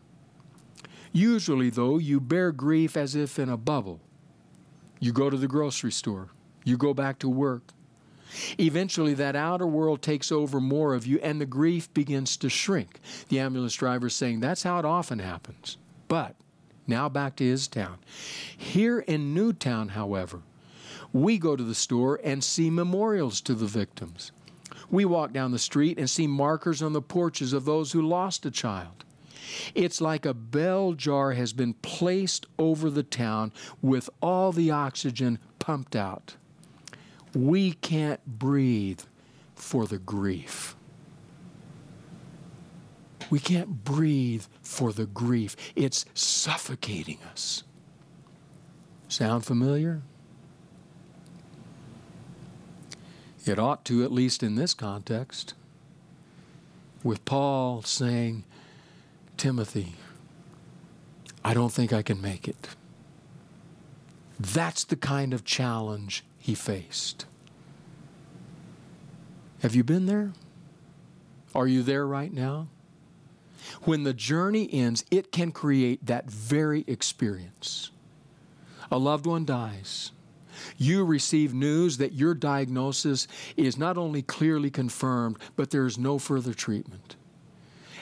Usually, 1.12 1.70
though, 1.70 1.98
you 1.98 2.20
bear 2.20 2.52
grief 2.52 2.96
as 2.96 3.14
if 3.14 3.38
in 3.38 3.48
a 3.48 3.56
bubble. 3.56 4.00
You 4.98 5.12
go 5.12 5.30
to 5.30 5.36
the 5.36 5.48
grocery 5.48 5.92
store, 5.92 6.30
you 6.64 6.76
go 6.76 6.94
back 6.94 7.18
to 7.20 7.28
work, 7.28 7.72
Eventually, 8.58 9.14
that 9.14 9.36
outer 9.36 9.66
world 9.66 10.02
takes 10.02 10.32
over 10.32 10.60
more 10.60 10.94
of 10.94 11.06
you 11.06 11.18
and 11.20 11.40
the 11.40 11.46
grief 11.46 11.92
begins 11.94 12.36
to 12.38 12.48
shrink. 12.48 13.00
The 13.28 13.40
ambulance 13.40 13.74
driver 13.74 14.08
is 14.08 14.16
saying 14.16 14.40
that's 14.40 14.62
how 14.62 14.78
it 14.78 14.84
often 14.84 15.18
happens. 15.18 15.76
But 16.08 16.36
now 16.86 17.08
back 17.08 17.36
to 17.36 17.44
his 17.44 17.68
town. 17.68 17.98
Here 18.56 19.00
in 19.00 19.34
Newtown, 19.34 19.90
however, 19.90 20.42
we 21.12 21.38
go 21.38 21.56
to 21.56 21.62
the 21.62 21.74
store 21.74 22.20
and 22.24 22.42
see 22.42 22.70
memorials 22.70 23.40
to 23.42 23.54
the 23.54 23.66
victims. 23.66 24.32
We 24.90 25.04
walk 25.04 25.32
down 25.32 25.52
the 25.52 25.58
street 25.58 25.98
and 25.98 26.10
see 26.10 26.26
markers 26.26 26.82
on 26.82 26.92
the 26.92 27.02
porches 27.02 27.52
of 27.52 27.64
those 27.64 27.92
who 27.92 28.02
lost 28.02 28.44
a 28.46 28.50
child. 28.50 29.04
It's 29.74 30.00
like 30.00 30.26
a 30.26 30.34
bell 30.34 30.92
jar 30.94 31.32
has 31.32 31.52
been 31.52 31.74
placed 31.74 32.46
over 32.58 32.90
the 32.90 33.02
town 33.02 33.52
with 33.82 34.10
all 34.20 34.52
the 34.52 34.70
oxygen 34.70 35.38
pumped 35.58 35.94
out. 35.96 36.36
We 37.34 37.72
can't 37.72 38.24
breathe 38.26 39.00
for 39.54 39.86
the 39.86 39.98
grief. 39.98 40.76
We 43.30 43.38
can't 43.38 43.84
breathe 43.84 44.44
for 44.62 44.92
the 44.92 45.06
grief. 45.06 45.56
It's 45.74 46.04
suffocating 46.14 47.18
us. 47.30 47.64
Sound 49.08 49.44
familiar? 49.44 50.02
It 53.44 53.58
ought 53.58 53.84
to, 53.86 54.04
at 54.04 54.12
least 54.12 54.42
in 54.42 54.54
this 54.54 54.72
context, 54.72 55.54
with 57.02 57.24
Paul 57.24 57.82
saying, 57.82 58.44
Timothy, 59.36 59.94
I 61.44 61.52
don't 61.52 61.72
think 61.72 61.92
I 61.92 62.02
can 62.02 62.22
make 62.22 62.48
it. 62.48 62.68
That's 64.40 64.84
the 64.84 64.96
kind 64.96 65.34
of 65.34 65.44
challenge 65.44 66.24
he 66.44 66.54
faced. 66.54 67.24
Have 69.60 69.74
you 69.74 69.82
been 69.82 70.04
there? 70.04 70.34
Are 71.54 71.66
you 71.66 71.82
there 71.82 72.06
right 72.06 72.30
now? 72.30 72.68
When 73.84 74.02
the 74.02 74.12
journey 74.12 74.68
ends, 74.70 75.06
it 75.10 75.32
can 75.32 75.52
create 75.52 76.04
that 76.04 76.30
very 76.30 76.84
experience. 76.86 77.92
A 78.90 78.98
loved 78.98 79.24
one 79.24 79.46
dies. 79.46 80.12
You 80.76 81.06
receive 81.06 81.54
news 81.54 81.96
that 81.96 82.12
your 82.12 82.34
diagnosis 82.34 83.26
is 83.56 83.78
not 83.78 83.96
only 83.96 84.20
clearly 84.20 84.70
confirmed, 84.70 85.38
but 85.56 85.70
there 85.70 85.86
is 85.86 85.96
no 85.96 86.18
further 86.18 86.52
treatment. 86.52 87.16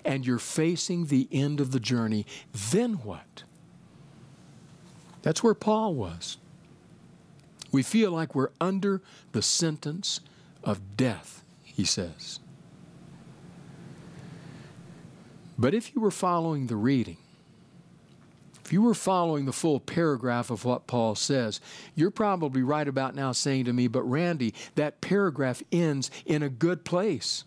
And 0.05 0.27
you're 0.27 0.41
facing 0.41 1.07
the 1.07 1.29
end 1.31 1.61
of 1.61 1.71
the 1.71 1.79
journey. 1.79 2.27
Then 2.73 2.95
what? 2.95 3.45
That's 5.23 5.45
where 5.45 5.55
Paul 5.55 5.95
was. 5.95 6.39
We 7.73 7.83
feel 7.83 8.13
like 8.13 8.35
we're 8.35 8.51
under 8.61 9.03
the 9.33 9.43
sentence 9.43 10.21
of 10.63 10.97
death, 10.97 11.43
he 11.65 11.85
says. 11.85 12.39
But 15.59 15.75
if 15.75 15.95
you 15.95 16.01
were 16.01 16.11
following 16.11 16.67
the 16.67 16.77
reading, 16.77 17.17
if 18.65 18.73
you 18.73 18.83
were 18.83 18.95
following 18.95 19.45
the 19.45 19.53
full 19.53 19.81
paragraph 19.81 20.51
of 20.51 20.65
what 20.65 20.87
Paul 20.87 21.15
says, 21.15 21.61
you're 21.95 22.11
probably 22.11 22.63
right 22.63 22.87
about 22.87 23.15
now 23.15 23.33
saying 23.33 23.65
to 23.65 23.73
me, 23.73 23.89
but 23.89 24.03
Randy, 24.03 24.55
that 24.77 25.01
paragraph 25.01 25.63
ends 25.73 26.11
in 26.27 26.43
a 26.43 26.49
good 26.49 26.85
place. 26.85 27.45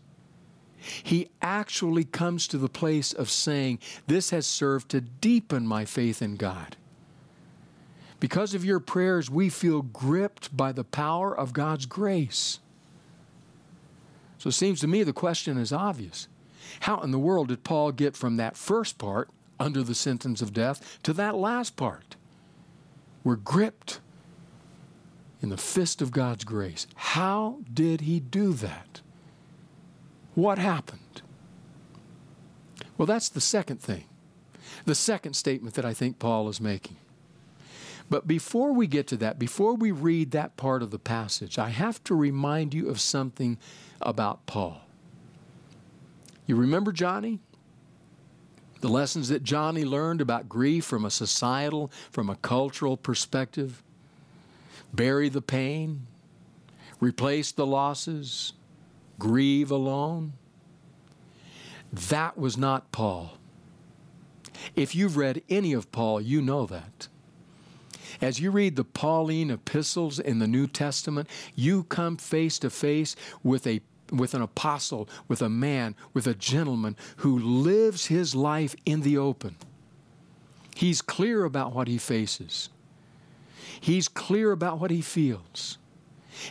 He 1.03 1.29
actually 1.41 2.03
comes 2.03 2.47
to 2.47 2.57
the 2.57 2.69
place 2.69 3.11
of 3.11 3.29
saying, 3.29 3.79
This 4.07 4.29
has 4.29 4.45
served 4.45 4.89
to 4.89 5.01
deepen 5.01 5.65
my 5.65 5.85
faith 5.85 6.21
in 6.21 6.35
God. 6.35 6.75
Because 8.25 8.55
of 8.55 8.65
your 8.65 8.79
prayers, 8.79 9.29
we 9.29 9.49
feel 9.49 9.83
gripped 9.83 10.57
by 10.57 10.71
the 10.71 10.83
power 10.83 11.37
of 11.37 11.53
God's 11.53 11.85
grace. 11.85 12.57
So 14.39 14.47
it 14.47 14.53
seems 14.53 14.79
to 14.79 14.87
me 14.87 15.03
the 15.03 15.13
question 15.13 15.59
is 15.59 15.71
obvious. 15.71 16.27
How 16.79 17.01
in 17.01 17.11
the 17.11 17.19
world 17.19 17.49
did 17.49 17.63
Paul 17.63 17.91
get 17.91 18.17
from 18.17 18.37
that 18.37 18.57
first 18.57 18.97
part, 18.97 19.29
under 19.59 19.83
the 19.83 19.93
sentence 19.93 20.41
of 20.41 20.53
death, 20.53 20.97
to 21.03 21.13
that 21.13 21.35
last 21.35 21.75
part? 21.75 22.15
We're 23.23 23.35
gripped 23.35 23.99
in 25.39 25.49
the 25.49 25.55
fist 25.55 26.01
of 26.01 26.09
God's 26.09 26.45
grace. 26.45 26.87
How 26.95 27.59
did 27.71 28.01
he 28.01 28.19
do 28.19 28.53
that? 28.53 29.01
What 30.33 30.57
happened? 30.57 31.21
Well, 32.97 33.05
that's 33.05 33.29
the 33.29 33.39
second 33.39 33.83
thing, 33.83 34.05
the 34.85 34.95
second 34.95 35.35
statement 35.35 35.75
that 35.75 35.85
I 35.85 35.93
think 35.93 36.17
Paul 36.17 36.49
is 36.49 36.59
making. 36.59 36.97
But 38.09 38.27
before 38.27 38.71
we 38.71 38.87
get 38.87 39.07
to 39.07 39.17
that, 39.17 39.39
before 39.39 39.73
we 39.73 39.91
read 39.91 40.31
that 40.31 40.57
part 40.57 40.83
of 40.83 40.91
the 40.91 40.99
passage, 40.99 41.57
I 41.57 41.69
have 41.69 42.03
to 42.03 42.15
remind 42.15 42.73
you 42.73 42.87
of 42.89 42.99
something 42.99 43.57
about 44.01 44.45
Paul. 44.45 44.81
You 46.45 46.55
remember 46.55 46.91
Johnny? 46.91 47.39
The 48.81 48.89
lessons 48.89 49.29
that 49.29 49.41
Johnny 49.41 49.83
learned 49.83 50.21
about 50.21 50.47
grief 50.47 50.85
from 50.85 51.05
a 51.05 51.09
societal, 51.09 51.91
from 52.11 52.29
a 52.29 52.35
cultural 52.35 52.97
perspective. 52.97 53.81
Bury 54.93 55.27
the 55.27 55.41
pain, 55.41 56.05
replace 56.99 57.51
the 57.51 57.65
losses, 57.65 58.53
grieve 59.17 59.71
alone. 59.71 60.33
That 61.91 62.37
was 62.37 62.57
not 62.57 62.91
Paul. 62.91 63.37
If 64.75 64.93
you've 64.93 65.17
read 65.17 65.41
any 65.49 65.73
of 65.73 65.91
Paul, 65.91 66.21
you 66.21 66.41
know 66.41 66.65
that. 66.67 67.07
As 68.21 68.39
you 68.39 68.51
read 68.51 68.75
the 68.75 68.83
Pauline 68.83 69.51
epistles 69.51 70.19
in 70.19 70.39
the 70.39 70.47
New 70.47 70.67
Testament, 70.67 71.29
you 71.55 71.83
come 71.83 72.17
face 72.17 72.59
to 72.59 72.69
face 72.69 73.15
with 73.43 73.67
a 73.67 73.81
with 74.11 74.35
an 74.35 74.41
apostle, 74.41 75.09
with 75.27 75.41
a 75.41 75.49
man, 75.49 75.95
with 76.13 76.27
a 76.27 76.35
gentleman 76.35 76.95
who 77.17 77.39
lives 77.39 78.05
his 78.05 78.35
life 78.35 78.75
in 78.85 79.01
the 79.01 79.17
open. 79.17 79.55
He's 80.75 81.01
clear 81.01 81.43
about 81.43 81.73
what 81.73 81.87
he 81.87 81.97
faces. 81.97 82.69
He's 83.81 84.07
clear 84.07 84.51
about 84.51 84.79
what 84.79 84.91
he 84.91 85.01
feels. 85.01 85.79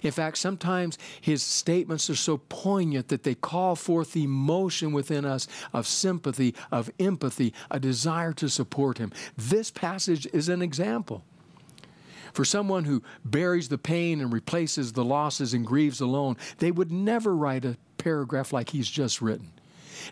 In 0.02 0.10
fact, 0.10 0.38
sometimes 0.38 0.98
his 1.20 1.42
statements 1.42 2.08
are 2.08 2.16
so 2.16 2.38
poignant 2.48 3.08
that 3.08 3.22
they 3.22 3.34
call 3.34 3.76
forth 3.76 4.16
emotion 4.16 4.92
within 4.92 5.24
us 5.24 5.46
of 5.72 5.86
sympathy, 5.86 6.54
of 6.72 6.90
empathy, 6.98 7.52
a 7.70 7.78
desire 7.78 8.32
to 8.32 8.48
support 8.48 8.98
him. 8.98 9.12
This 9.36 9.70
passage 9.70 10.26
is 10.32 10.48
an 10.48 10.62
example. 10.62 11.22
For 12.34 12.44
someone 12.44 12.84
who 12.84 13.02
buries 13.24 13.68
the 13.68 13.78
pain 13.78 14.20
and 14.20 14.32
replaces 14.32 14.92
the 14.92 15.04
losses 15.04 15.54
and 15.54 15.64
grieves 15.64 16.00
alone, 16.00 16.36
they 16.58 16.72
would 16.72 16.90
never 16.90 17.34
write 17.34 17.64
a 17.64 17.78
paragraph 17.96 18.52
like 18.52 18.70
he's 18.70 18.90
just 18.90 19.22
written. 19.22 19.52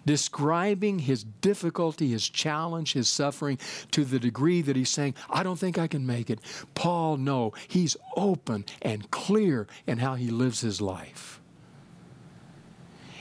Describing 0.06 1.00
his 1.00 1.24
difficulty, 1.24 2.10
his 2.10 2.28
challenge, 2.28 2.92
his 2.92 3.08
suffering 3.08 3.58
to 3.90 4.04
the 4.04 4.20
degree 4.20 4.62
that 4.62 4.76
he's 4.76 4.88
saying, 4.88 5.16
I 5.28 5.42
don't 5.42 5.58
think 5.58 5.78
I 5.78 5.88
can 5.88 6.06
make 6.06 6.30
it. 6.30 6.38
Paul, 6.76 7.16
no, 7.16 7.52
he's 7.66 7.96
open 8.16 8.66
and 8.80 9.10
clear 9.10 9.66
in 9.88 9.98
how 9.98 10.14
he 10.14 10.30
lives 10.30 10.60
his 10.60 10.80
life. 10.80 11.40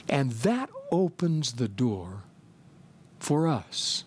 And 0.07 0.31
that 0.31 0.69
opens 0.91 1.53
the 1.53 1.67
door 1.67 2.23
for 3.19 3.47
us. 3.47 4.03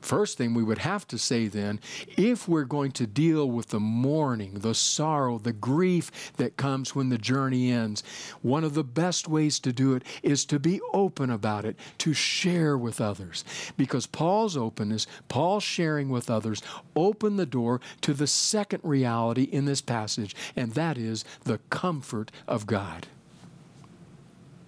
First 0.00 0.38
thing 0.38 0.54
we 0.54 0.62
would 0.62 0.78
have 0.78 1.06
to 1.08 1.18
say 1.18 1.46
then, 1.46 1.78
if 2.16 2.48
we're 2.48 2.64
going 2.64 2.92
to 2.92 3.06
deal 3.06 3.50
with 3.50 3.68
the 3.68 3.80
mourning, 3.80 4.54
the 4.54 4.74
sorrow, 4.74 5.38
the 5.38 5.52
grief 5.52 6.32
that 6.36 6.56
comes 6.56 6.94
when 6.94 7.10
the 7.10 7.18
journey 7.18 7.70
ends, 7.70 8.02
one 8.40 8.64
of 8.64 8.74
the 8.74 8.84
best 8.84 9.28
ways 9.28 9.58
to 9.60 9.72
do 9.72 9.94
it 9.94 10.02
is 10.22 10.44
to 10.46 10.58
be 10.58 10.80
open 10.92 11.30
about 11.30 11.64
it, 11.64 11.76
to 11.98 12.14
share 12.14 12.78
with 12.78 13.00
others. 13.00 13.44
Because 13.76 14.06
Paul's 14.06 14.56
openness, 14.56 15.06
Paul's 15.28 15.64
sharing 15.64 16.08
with 16.08 16.30
others, 16.30 16.62
open 16.96 17.36
the 17.36 17.46
door 17.46 17.80
to 18.00 18.14
the 18.14 18.26
second 18.26 18.80
reality 18.82 19.44
in 19.44 19.66
this 19.66 19.80
passage, 19.80 20.34
and 20.56 20.72
that 20.72 20.96
is 20.96 21.24
the 21.44 21.58
comfort 21.68 22.32
of 22.48 22.66
God. 22.66 23.06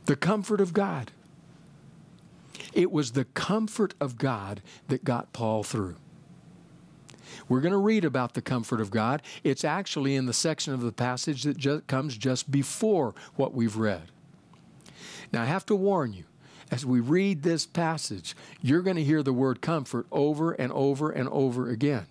The 0.04 0.16
comfort 0.16 0.60
of 0.60 0.72
God. 0.72 1.10
It 2.72 2.90
was 2.90 3.12
the 3.12 3.24
comfort 3.24 3.94
of 4.00 4.18
God 4.18 4.62
that 4.88 5.04
got 5.04 5.32
Paul 5.32 5.62
through. 5.62 5.96
We're 7.48 7.60
going 7.60 7.72
to 7.72 7.78
read 7.78 8.04
about 8.04 8.34
the 8.34 8.42
comfort 8.42 8.80
of 8.80 8.90
God. 8.90 9.22
It's 9.42 9.64
actually 9.64 10.16
in 10.16 10.26
the 10.26 10.32
section 10.32 10.74
of 10.74 10.80
the 10.80 10.92
passage 10.92 11.42
that 11.44 11.86
comes 11.86 12.16
just 12.16 12.50
before 12.50 13.14
what 13.36 13.54
we've 13.54 13.76
read. 13.76 14.10
Now, 15.32 15.42
I 15.42 15.46
have 15.46 15.66
to 15.66 15.74
warn 15.74 16.12
you, 16.12 16.24
as 16.70 16.86
we 16.86 17.00
read 17.00 17.42
this 17.42 17.66
passage, 17.66 18.34
you're 18.60 18.82
going 18.82 18.96
to 18.96 19.04
hear 19.04 19.22
the 19.22 19.32
word 19.32 19.60
comfort 19.60 20.06
over 20.10 20.52
and 20.52 20.72
over 20.72 21.10
and 21.10 21.28
over 21.28 21.68
again. 21.68 22.06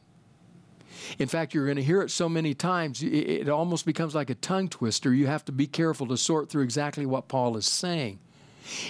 In 1.18 1.28
fact, 1.28 1.54
you're 1.54 1.66
going 1.66 1.78
to 1.78 1.84
hear 1.84 2.02
it 2.02 2.12
so 2.12 2.30
many 2.30 2.54
times, 2.54 3.02
it 3.02 3.50
almost 3.50 3.86
becomes 3.86 4.14
like 4.14 4.30
a 4.30 4.36
tongue 4.36 4.70
twister. 4.70 5.14
You 5.14 5.28
have 5.28 5.46
to 5.46 5.52
be 5.52 5.68
careful 5.68 6.08
to 6.08 6.18
sort 6.18 6.50
through 6.50 6.64
exactly 6.64 7.06
what 7.06 7.28
Paul 7.28 7.58
is 7.58 7.66
saying. 7.66 8.20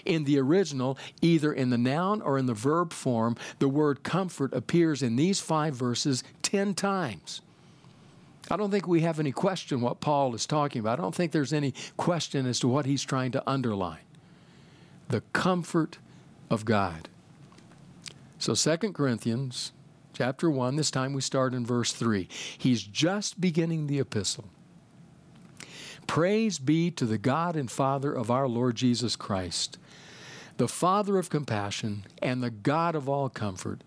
In 0.06 0.24
the 0.24 0.40
original, 0.40 0.98
either 1.22 1.54
in 1.54 1.70
the 1.70 1.78
noun 1.78 2.22
or 2.22 2.38
in 2.38 2.46
the 2.46 2.54
verb 2.54 2.94
form, 2.94 3.36
the 3.60 3.70
word 3.70 4.04
comfort 4.04 4.54
appears 4.54 5.02
in 5.02 5.16
these 5.16 5.40
five 5.40 5.76
verses 5.76 6.24
10 6.42 6.74
times. 6.74 7.42
I 8.50 8.58
don't 8.58 8.72
think 8.72 8.88
we 8.88 9.02
have 9.02 9.20
any 9.20 9.32
question 9.32 9.82
what 9.82 10.02
Paul 10.02 10.36
is 10.36 10.46
talking 10.46 10.80
about. 10.80 11.00
I 11.00 11.02
don't 11.02 11.16
think 11.16 11.32
there's 11.32 11.54
any 11.54 11.74
question 11.96 12.46
as 12.46 12.60
to 12.60 12.68
what 12.68 12.86
he's 12.86 13.04
trying 13.04 13.32
to 13.32 13.44
underline. 13.50 14.00
The 15.08 15.22
comfort 15.34 16.00
of 16.50 16.66
God. 16.66 17.08
So 18.40 18.56
2 18.56 18.94
Corinthians 18.94 19.72
chapter 20.14 20.50
1, 20.50 20.76
this 20.76 20.92
time 20.92 21.14
we 21.14 21.22
start 21.22 21.54
in 21.54 21.66
verse 21.66 21.94
3. 21.94 22.28
He's 22.58 22.84
just 22.84 23.40
beginning 23.40 23.88
the 23.88 24.00
epistle. 24.00 24.50
Praise 26.08 26.60
be 26.60 26.92
to 26.92 27.06
the 27.06 27.18
God 27.18 27.56
and 27.56 27.72
Father 27.72 28.14
of 28.14 28.30
our 28.30 28.48
Lord 28.48 28.76
Jesus 28.76 29.16
Christ, 29.16 29.78
the 30.58 30.68
Father 30.68 31.18
of 31.18 31.30
compassion 31.30 32.06
and 32.22 32.44
the 32.44 32.50
God 32.50 32.96
of 32.96 33.08
all 33.08 33.30
comfort, 33.30 33.82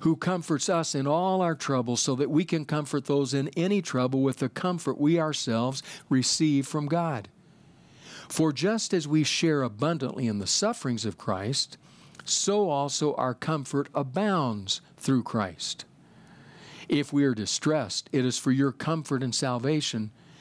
who 0.00 0.16
comforts 0.16 0.68
us 0.68 0.94
in 0.94 1.06
all 1.06 1.40
our 1.40 1.54
troubles 1.54 2.00
so 2.00 2.14
that 2.14 2.30
we 2.30 2.44
can 2.44 2.64
comfort 2.64 3.06
those 3.06 3.34
in 3.34 3.48
any 3.56 3.82
trouble 3.82 4.22
with 4.22 4.36
the 4.36 4.48
comfort 4.48 4.98
we 4.98 5.18
ourselves 5.18 5.82
receive 6.08 6.66
from 6.66 6.86
God. 6.86 7.28
For 8.28 8.52
just 8.52 8.94
as 8.94 9.08
we 9.08 9.24
share 9.24 9.62
abundantly 9.62 10.26
in 10.26 10.38
the 10.38 10.46
sufferings 10.46 11.04
of 11.04 11.18
Christ, 11.18 11.76
so 12.24 12.70
also 12.70 13.14
our 13.14 13.34
comfort 13.34 13.88
abounds 13.94 14.80
through 14.96 15.24
Christ. 15.24 15.84
If 16.88 17.12
we 17.12 17.24
are 17.24 17.34
distressed, 17.34 18.08
it 18.12 18.24
is 18.24 18.38
for 18.38 18.52
your 18.52 18.72
comfort 18.72 19.22
and 19.22 19.34
salvation 19.34 20.10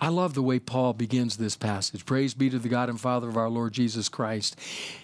I 0.00 0.08
love 0.08 0.34
the 0.34 0.42
way 0.42 0.58
Paul 0.58 0.92
begins 0.92 1.36
this 1.36 1.56
passage. 1.56 2.04
Praise 2.04 2.34
be 2.34 2.50
to 2.50 2.58
the 2.58 2.68
God 2.68 2.90
and 2.90 3.00
Father 3.00 3.28
of 3.28 3.36
our 3.36 3.48
Lord 3.48 3.72
Jesus 3.72 4.08
Christ. 4.08 4.58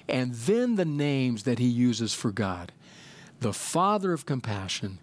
And 0.08 0.34
then 0.34 0.76
the 0.76 0.84
names 0.84 1.44
that 1.44 1.58
he 1.58 1.66
uses 1.66 2.14
for 2.14 2.30
God 2.30 2.72
the 3.40 3.52
Father 3.52 4.12
of 4.12 4.24
compassion 4.24 4.98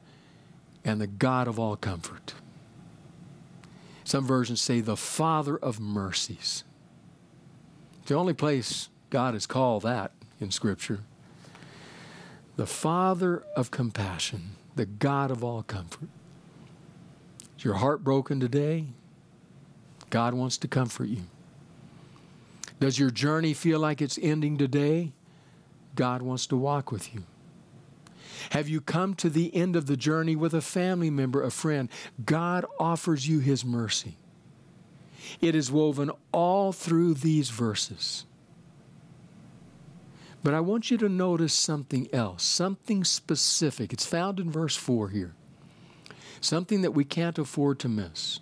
and 0.85 1.01
the 1.01 1.07
God 1.07 1.47
of 1.47 1.59
all 1.59 1.75
comfort. 1.75 2.33
Some 4.05 4.25
versions 4.25 4.61
say 4.61 4.79
the 4.79 4.95
Father 4.95 5.57
of 5.57 5.79
mercies. 5.79 6.63
It's 7.99 8.07
the 8.07 8.15
only 8.15 8.33
place 8.33 8.87
God 9.09 9.35
is 9.35 9.45
called 9.45 9.83
that 9.83 10.13
in 10.39 10.51
Scripture. 10.51 11.01
The 12.55 12.65
Father 12.65 13.43
of 13.57 13.71
compassion, 13.71 14.51
the 14.75 14.85
God 14.85 15.31
of 15.31 15.43
all 15.43 15.63
comfort. 15.63 16.09
Is 17.57 17.65
your 17.65 17.75
heart 17.75 18.05
broken 18.05 18.39
today? 18.39 18.85
God 20.09 20.33
wants 20.33 20.57
to 20.59 20.67
comfort 20.67 21.09
you. 21.09 21.23
Does 22.79 22.97
your 22.97 23.09
journey 23.09 23.53
feel 23.53 23.79
like 23.79 24.01
it's 24.01 24.17
ending 24.21 24.57
today? 24.57 25.11
God 25.95 26.21
wants 26.21 26.47
to 26.47 26.55
walk 26.55 26.91
with 26.91 27.13
you. 27.13 27.23
Have 28.51 28.69
you 28.69 28.79
come 28.79 29.13
to 29.15 29.29
the 29.29 29.53
end 29.53 29.75
of 29.75 29.85
the 29.85 29.97
journey 29.97 30.35
with 30.35 30.53
a 30.53 30.61
family 30.61 31.09
member, 31.09 31.43
a 31.43 31.51
friend? 31.51 31.89
God 32.25 32.65
offers 32.79 33.27
you 33.27 33.39
His 33.39 33.65
mercy. 33.65 34.15
It 35.41 35.55
is 35.55 35.71
woven 35.71 36.11
all 36.31 36.71
through 36.71 37.15
these 37.15 37.49
verses. 37.49 38.25
But 40.41 40.53
I 40.53 40.61
want 40.61 40.89
you 40.89 40.97
to 40.99 41.09
notice 41.09 41.53
something 41.53 42.07
else, 42.13 42.43
something 42.43 43.03
specific. 43.03 43.91
It's 43.91 44.05
found 44.05 44.39
in 44.39 44.49
verse 44.49 44.77
4 44.77 45.09
here. 45.09 45.33
Something 46.39 46.81
that 46.83 46.91
we 46.91 47.03
can't 47.03 47.37
afford 47.37 47.79
to 47.79 47.89
miss. 47.89 48.39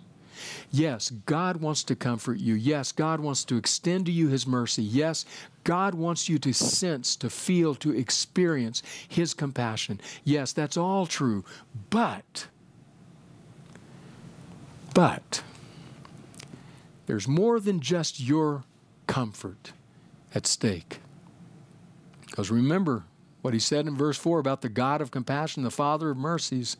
Yes, 0.70 1.10
God 1.10 1.58
wants 1.58 1.82
to 1.84 1.96
comfort 1.96 2.38
you. 2.38 2.54
Yes, 2.54 2.92
God 2.92 3.20
wants 3.20 3.44
to 3.46 3.56
extend 3.56 4.06
to 4.06 4.12
you 4.12 4.28
His 4.28 4.46
mercy. 4.46 4.82
Yes, 4.82 5.24
God 5.64 5.94
wants 5.94 6.28
you 6.28 6.38
to 6.38 6.52
sense, 6.52 7.16
to 7.16 7.30
feel, 7.30 7.74
to 7.76 7.96
experience 7.96 8.82
His 9.08 9.34
compassion. 9.34 10.00
Yes, 10.24 10.52
that's 10.52 10.76
all 10.76 11.06
true. 11.06 11.44
But, 11.90 12.48
but, 14.94 15.42
there's 17.06 17.28
more 17.28 17.58
than 17.60 17.80
just 17.80 18.20
your 18.20 18.64
comfort 19.06 19.72
at 20.34 20.46
stake. 20.46 21.00
Because 22.26 22.50
remember 22.50 23.04
what 23.42 23.54
he 23.54 23.60
said 23.60 23.86
in 23.86 23.96
verse 23.96 24.18
4 24.18 24.38
about 24.38 24.62
the 24.62 24.68
God 24.68 25.00
of 25.00 25.10
compassion, 25.10 25.62
the 25.62 25.70
Father 25.70 26.10
of 26.10 26.16
mercies, 26.16 26.76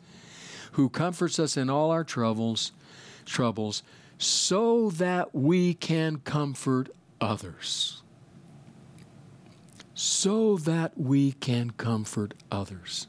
who 0.73 0.87
comforts 0.89 1.39
us 1.39 1.57
in 1.57 1.69
all 1.69 1.91
our 1.91 2.03
troubles, 2.03 2.71
troubles, 3.29 3.83
so 4.17 4.89
that 4.91 5.33
we 5.33 5.73
can 5.73 6.17
comfort 6.17 6.89
others. 7.21 8.01
So 9.93 10.57
that 10.57 10.97
we 10.97 11.33
can 11.33 11.71
comfort 11.71 12.33
others. 12.51 13.07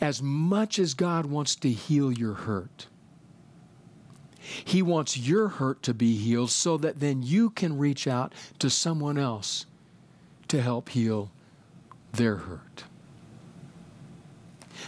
As 0.00 0.22
much 0.22 0.78
as 0.78 0.94
God 0.94 1.26
wants 1.26 1.54
to 1.56 1.70
heal 1.70 2.12
your 2.12 2.34
hurt, 2.34 2.88
He 4.40 4.82
wants 4.82 5.16
your 5.16 5.48
hurt 5.48 5.82
to 5.84 5.94
be 5.94 6.16
healed 6.16 6.50
so 6.50 6.76
that 6.76 7.00
then 7.00 7.22
you 7.22 7.50
can 7.50 7.78
reach 7.78 8.06
out 8.06 8.32
to 8.58 8.68
someone 8.68 9.18
else 9.18 9.66
to 10.48 10.60
help 10.60 10.90
heal 10.90 11.30
their 12.12 12.36
hurt. 12.36 12.84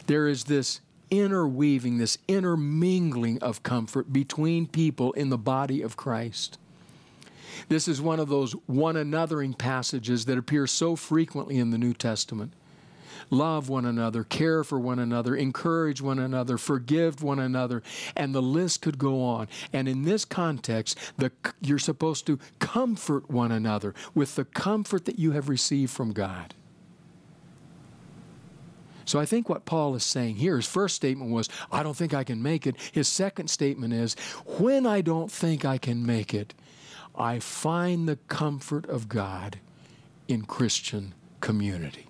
There 0.07 0.29
is 0.29 0.45
this 0.45 0.81
interweaving, 1.11 1.99
this 1.99 2.19
intermingling 2.29 3.39
of 3.41 3.63
comfort 3.63 4.13
between 4.13 4.67
people 4.67 5.13
in 5.13 5.29
the 5.29 5.39
body 5.39 5.83
of 5.83 5.97
Christ. 5.97 6.59
This 7.69 7.89
is 7.89 8.01
one 8.01 8.21
of 8.21 8.29
those 8.29 8.53
one 8.67 8.95
anothering 8.95 9.59
passages 9.59 10.25
that 10.27 10.39
appear 10.39 10.67
so 10.67 10.97
frequently 10.97 11.59
in 11.59 11.71
the 11.71 11.79
New 11.79 11.95
Testament. 11.95 12.53
Love 13.31 13.69
one 13.69 13.85
another, 13.85 14.25
care 14.25 14.65
for 14.65 14.79
one 14.79 14.99
another, 14.99 15.35
encourage 15.37 16.01
one 16.01 16.19
another, 16.19 16.57
forgive 16.57 17.23
one 17.23 17.39
another, 17.39 17.83
and 18.17 18.35
the 18.35 18.43
list 18.43 18.81
could 18.81 18.97
go 18.99 19.23
on. 19.23 19.49
And 19.73 19.89
in 19.89 20.03
this 20.03 20.25
context, 20.25 20.97
the, 21.19 21.31
you're 21.61 21.79
supposed 21.79 22.27
to 22.27 22.39
comfort 22.59 23.29
one 23.29 23.53
another 23.53 23.95
with 24.15 24.35
the 24.35 24.45
comfort 24.45 25.05
that 25.05 25.19
you 25.19 25.33
have 25.33 25.49
received 25.49 25.91
from 25.91 26.13
God. 26.13 26.55
So 29.09 29.19
I 29.19 29.25
think 29.25 29.49
what 29.49 29.65
Paul 29.65 29.95
is 29.95 30.05
saying 30.05 30.37
here, 30.37 30.57
his 30.57 30.67
first 30.67 30.95
statement 30.95 31.31
was, 31.31 31.49
I 31.73 31.83
don't 31.83 31.97
think 31.97 32.13
I 32.13 32.25
can 32.25 32.43
make 32.43 32.67
it. 32.67 32.77
His 32.93 33.09
second 33.09 33.49
statement 33.49 33.95
is, 33.95 34.15
when 34.59 34.85
I 34.85 35.01
don't 35.01 35.33
think 35.33 35.65
I 35.65 35.79
can 35.79 36.05
make 36.05 36.35
it, 36.35 36.53
I 37.15 37.39
find 37.39 38.07
the 38.07 38.17
comfort 38.17 38.87
of 38.87 39.09
God 39.09 39.61
in 40.29 40.43
Christian 40.43 41.15
community. 41.41 42.07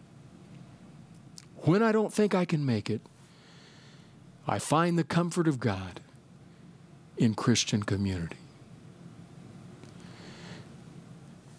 When 1.58 1.84
I 1.84 1.92
don't 1.92 2.12
think 2.12 2.34
I 2.34 2.44
can 2.44 2.66
make 2.66 2.90
it, 2.90 3.02
I 4.48 4.58
find 4.58 4.98
the 4.98 5.04
comfort 5.04 5.46
of 5.46 5.60
God 5.60 6.00
in 7.16 7.34
Christian 7.34 7.84
community. 7.84 8.38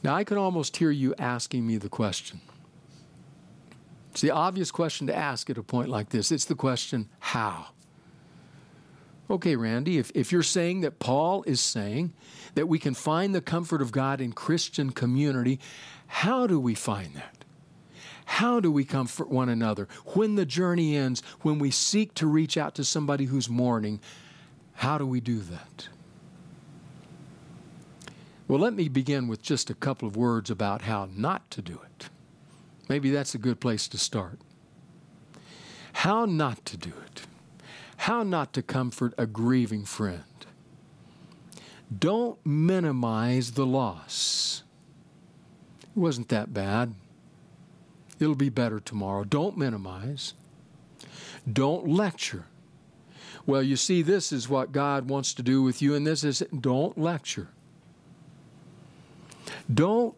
Now, 0.04 0.16
I 0.16 0.26
can 0.26 0.38
almost 0.38 0.76
hear 0.76 0.92
you 0.92 1.16
asking 1.18 1.66
me 1.66 1.78
the 1.78 1.88
question 1.88 2.42
it's 4.12 4.22
the 4.22 4.32
obvious 4.32 4.72
question 4.72 5.08
to 5.08 5.16
ask 5.16 5.50
at 5.50 5.58
a 5.58 5.64
point 5.64 5.90
like 5.90 6.10
this. 6.10 6.32
It's 6.32 6.46
the 6.46 6.56
question, 6.56 7.10
how? 7.20 7.68
Okay, 9.30 9.56
Randy, 9.56 10.00
if, 10.00 10.12
if 10.16 10.32
you're 10.32 10.42
saying 10.42 10.82
that 10.82 10.98
Paul 10.98 11.44
is 11.46 11.62
saying 11.62 12.14
that 12.56 12.68
we 12.68 12.80
can 12.80 12.96
find 12.96 13.36
the 13.36 13.42
comfort 13.42 13.82
of 13.82 13.92
God 13.92 14.20
in 14.20 14.32
Christian 14.32 14.90
community, 14.90 15.60
how 16.08 16.48
do 16.48 16.60
we 16.60 16.74
find 16.74 17.16
that? 17.16 17.46
How 18.26 18.60
do 18.60 18.72
we 18.72 18.86
comfort 18.86 19.30
one 19.30 19.50
another? 19.50 19.88
When 20.14 20.36
the 20.36 20.46
journey 20.46 20.96
ends, 20.96 21.22
when 21.42 21.60
we 21.60 21.70
seek 21.70 22.16
to 22.16 22.28
reach 22.28 22.58
out 22.58 22.76
to 22.76 22.84
somebody 22.84 23.26
who's 23.26 23.50
mourning, 23.50 24.00
how 24.74 24.98
do 24.98 25.06
we 25.06 25.20
do 25.20 25.40
that? 25.40 25.90
Well, 28.48 28.60
let 28.60 28.74
me 28.74 28.88
begin 28.88 29.28
with 29.28 29.44
just 29.44 29.70
a 29.70 29.76
couple 29.76 30.08
of 30.08 30.18
words 30.18 30.50
about 30.50 30.84
how 30.84 31.08
not 31.16 31.52
to 31.52 31.62
do 31.62 31.80
it. 31.86 32.10
Maybe 32.90 33.12
that's 33.12 33.36
a 33.36 33.38
good 33.38 33.62
place 33.62 33.88
to 33.90 33.98
start. 34.00 34.40
How 35.94 36.26
not 36.26 36.66
to 36.66 36.78
do 36.78 36.92
it. 37.06 37.22
How 37.98 38.24
not 38.24 38.52
to 38.54 38.64
comfort 38.64 39.14
a 39.18 39.28
grieving 39.28 39.86
friend. 39.86 40.24
Don't 41.98 42.44
minimize 42.46 43.52
the 43.52 43.66
loss. 43.66 44.64
It 45.84 45.98
wasn't 45.98 46.30
that 46.30 46.54
bad. 46.54 46.94
It'll 48.20 48.36
be 48.36 48.50
better 48.50 48.80
tomorrow. 48.80 49.24
Don't 49.24 49.58
minimize. 49.58 50.34
Don't 51.52 51.88
lecture. 51.88 52.46
Well, 53.46 53.64
you 53.64 53.76
see, 53.76 54.02
this 54.02 54.32
is 54.32 54.50
what 54.50 54.72
God 54.72 55.10
wants 55.10 55.34
to 55.36 55.44
do 55.44 55.62
with 55.62 55.82
you, 55.82 55.96
and 55.96 56.06
this 56.06 56.24
is 56.24 56.44
don't 56.60 56.98
lecture. 56.98 57.50
Don't 59.74 60.16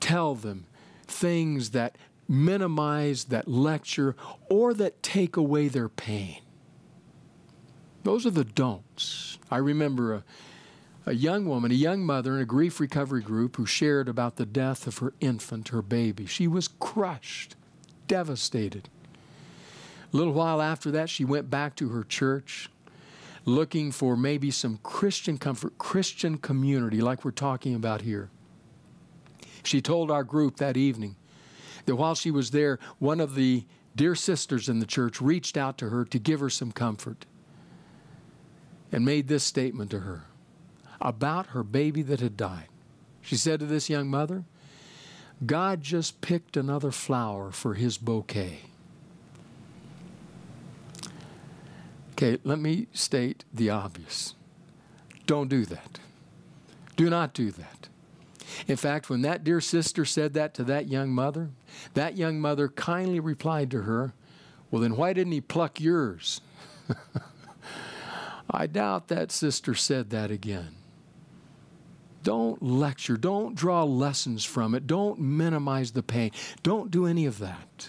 tell 0.00 0.34
them 0.34 0.66
things 1.12 1.70
that 1.70 1.96
minimize, 2.28 3.24
that 3.24 3.46
lecture, 3.46 4.16
or 4.48 4.72
that 4.74 5.02
take 5.02 5.36
away 5.36 5.68
their 5.68 5.88
pain. 5.88 6.40
Those 8.04 8.26
are 8.26 8.30
the 8.30 8.44
don'ts. 8.44 9.38
I 9.50 9.58
remember 9.58 10.14
a, 10.14 10.24
a 11.06 11.14
young 11.14 11.46
woman, 11.46 11.70
a 11.70 11.74
young 11.74 12.04
mother 12.04 12.34
in 12.36 12.42
a 12.42 12.46
grief 12.46 12.80
recovery 12.80 13.22
group 13.22 13.56
who 13.56 13.66
shared 13.66 14.08
about 14.08 14.36
the 14.36 14.46
death 14.46 14.86
of 14.86 14.98
her 14.98 15.12
infant, 15.20 15.68
her 15.68 15.82
baby. 15.82 16.26
She 16.26 16.48
was 16.48 16.68
crushed, 16.68 17.54
devastated. 18.08 18.88
A 20.12 20.16
little 20.16 20.32
while 20.32 20.60
after 20.60 20.90
that, 20.90 21.10
she 21.10 21.24
went 21.24 21.50
back 21.50 21.76
to 21.76 21.90
her 21.90 22.02
church 22.02 22.68
looking 23.44 23.90
for 23.90 24.16
maybe 24.16 24.50
some 24.50 24.78
Christian 24.82 25.38
comfort, 25.38 25.76
Christian 25.78 26.38
community 26.38 27.00
like 27.00 27.24
we're 27.24 27.30
talking 27.30 27.74
about 27.74 28.02
here. 28.02 28.30
She 29.62 29.80
told 29.80 30.10
our 30.10 30.24
group 30.24 30.56
that 30.56 30.76
evening 30.76 31.16
that 31.86 31.96
while 31.96 32.14
she 32.14 32.30
was 32.30 32.50
there, 32.50 32.78
one 32.98 33.20
of 33.20 33.34
the 33.34 33.64
dear 33.94 34.14
sisters 34.14 34.68
in 34.68 34.78
the 34.80 34.86
church 34.86 35.20
reached 35.20 35.56
out 35.56 35.78
to 35.78 35.88
her 35.90 36.04
to 36.06 36.18
give 36.18 36.40
her 36.40 36.50
some 36.50 36.72
comfort 36.72 37.26
and 38.90 39.04
made 39.04 39.28
this 39.28 39.44
statement 39.44 39.90
to 39.90 40.00
her 40.00 40.24
about 41.00 41.48
her 41.48 41.62
baby 41.62 42.02
that 42.02 42.20
had 42.20 42.36
died. 42.36 42.68
She 43.20 43.36
said 43.36 43.60
to 43.60 43.66
this 43.66 43.90
young 43.90 44.08
mother, 44.08 44.44
God 45.44 45.82
just 45.82 46.20
picked 46.20 46.56
another 46.56 46.90
flower 46.90 47.50
for 47.50 47.74
his 47.74 47.98
bouquet. 47.98 48.60
Okay, 52.12 52.38
let 52.44 52.60
me 52.60 52.86
state 52.92 53.44
the 53.52 53.70
obvious. 53.70 54.34
Don't 55.26 55.48
do 55.48 55.64
that. 55.66 55.98
Do 56.96 57.10
not 57.10 57.34
do 57.34 57.50
that. 57.50 57.88
In 58.68 58.76
fact, 58.76 59.10
when 59.10 59.22
that 59.22 59.44
dear 59.44 59.60
sister 59.60 60.04
said 60.04 60.34
that 60.34 60.54
to 60.54 60.64
that 60.64 60.88
young 60.88 61.10
mother, 61.10 61.50
that 61.94 62.16
young 62.16 62.40
mother 62.40 62.68
kindly 62.68 63.20
replied 63.20 63.70
to 63.72 63.82
her, 63.82 64.14
Well, 64.70 64.82
then 64.82 64.96
why 64.96 65.12
didn't 65.12 65.32
he 65.32 65.40
pluck 65.40 65.80
yours? 65.80 66.40
I 68.50 68.66
doubt 68.66 69.08
that 69.08 69.32
sister 69.32 69.74
said 69.74 70.10
that 70.10 70.30
again. 70.30 70.76
Don't 72.22 72.62
lecture. 72.62 73.16
Don't 73.16 73.54
draw 73.54 73.82
lessons 73.82 74.44
from 74.44 74.74
it. 74.74 74.86
Don't 74.86 75.18
minimize 75.18 75.92
the 75.92 76.02
pain. 76.02 76.30
Don't 76.62 76.90
do 76.90 77.06
any 77.06 77.26
of 77.26 77.38
that. 77.38 77.88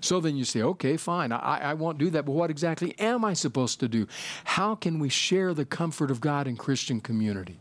So 0.00 0.20
then 0.20 0.36
you 0.36 0.44
say, 0.44 0.62
okay, 0.62 0.96
fine, 0.96 1.32
I, 1.32 1.70
I 1.70 1.74
won't 1.74 1.98
do 1.98 2.10
that, 2.10 2.24
but 2.24 2.32
what 2.32 2.50
exactly 2.50 2.94
am 3.00 3.24
I 3.24 3.32
supposed 3.32 3.80
to 3.80 3.88
do? 3.88 4.06
How 4.44 4.76
can 4.76 5.00
we 5.00 5.08
share 5.08 5.54
the 5.54 5.64
comfort 5.64 6.12
of 6.12 6.20
God 6.20 6.46
in 6.46 6.56
Christian 6.56 7.00
community? 7.00 7.58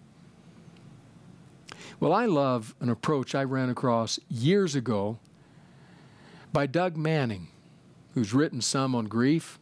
Well, 2.00 2.14
I 2.14 2.26
love 2.26 2.76
an 2.80 2.90
approach 2.90 3.34
I 3.34 3.44
ran 3.44 3.70
across 3.70 4.20
years 4.30 4.76
ago 4.76 5.18
by 6.54 6.68
Doug 6.68 6.96
Manning, 6.96 7.48
who's 8.14 8.34
written 8.34 8.62
some 8.62 8.94
on 8.94 9.06
grief. 9.06 9.60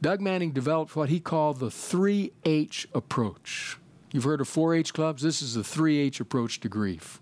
Doug 0.00 0.20
Manning 0.20 0.52
developed 0.52 0.96
what 0.96 1.10
he 1.10 1.20
called 1.20 1.58
the 1.58 1.66
3H 1.66 2.86
approach. 2.94 3.78
You've 4.10 4.24
heard 4.24 4.40
of 4.40 4.48
4 4.48 4.74
H 4.74 4.94
clubs? 4.94 5.22
This 5.22 5.42
is 5.42 5.54
the 5.54 5.62
3H 5.62 6.20
approach 6.20 6.60
to 6.60 6.68
grief 6.68 7.20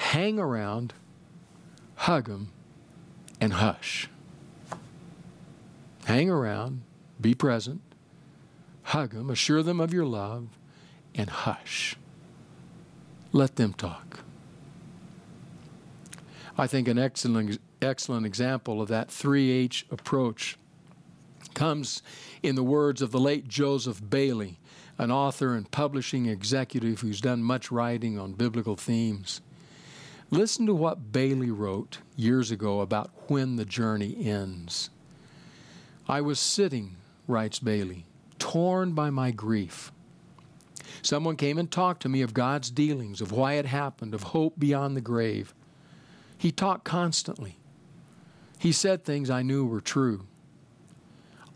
hang 0.00 0.38
around, 0.38 0.94
hug 1.94 2.26
them, 2.26 2.50
and 3.38 3.52
hush. 3.52 4.08
Hang 6.06 6.30
around, 6.30 6.80
be 7.20 7.34
present, 7.34 7.82
hug 8.82 9.10
them, 9.10 9.28
assure 9.28 9.62
them 9.62 9.78
of 9.78 9.92
your 9.92 10.06
love, 10.06 10.48
and 11.14 11.28
hush. 11.28 11.96
Let 13.32 13.56
them 13.56 13.72
talk. 13.74 14.20
I 16.58 16.66
think 16.66 16.88
an 16.88 16.98
excellent, 16.98 17.60
excellent 17.80 18.26
example 18.26 18.82
of 18.82 18.88
that 18.88 19.08
3H 19.08 19.90
approach 19.90 20.58
comes 21.54 22.02
in 22.42 22.54
the 22.54 22.62
words 22.62 23.02
of 23.02 23.12
the 23.12 23.20
late 23.20 23.46
Joseph 23.46 24.02
Bayly, 24.08 24.58
an 24.98 25.10
author 25.10 25.54
and 25.54 25.70
publishing 25.70 26.26
executive 26.26 27.00
who's 27.00 27.20
done 27.20 27.42
much 27.42 27.70
writing 27.70 28.18
on 28.18 28.32
biblical 28.32 28.76
themes. 28.76 29.40
Listen 30.30 30.66
to 30.66 30.74
what 30.74 31.12
Bayly 31.12 31.50
wrote 31.50 31.98
years 32.16 32.50
ago 32.50 32.80
about 32.80 33.10
when 33.28 33.56
the 33.56 33.64
journey 33.64 34.16
ends. 34.26 34.90
I 36.08 36.20
was 36.20 36.38
sitting, 36.38 36.96
writes 37.26 37.58
Bayly, 37.58 38.04
torn 38.38 38.92
by 38.92 39.10
my 39.10 39.30
grief 39.30 39.92
Someone 41.02 41.36
came 41.36 41.58
and 41.58 41.70
talked 41.70 42.02
to 42.02 42.08
me 42.08 42.22
of 42.22 42.34
God's 42.34 42.70
dealings, 42.70 43.20
of 43.20 43.32
why 43.32 43.54
it 43.54 43.66
happened, 43.66 44.14
of 44.14 44.22
hope 44.22 44.58
beyond 44.58 44.96
the 44.96 45.00
grave. 45.00 45.54
He 46.36 46.50
talked 46.52 46.84
constantly. 46.84 47.58
He 48.58 48.72
said 48.72 49.04
things 49.04 49.30
I 49.30 49.42
knew 49.42 49.64
were 49.66 49.80
true. 49.80 50.26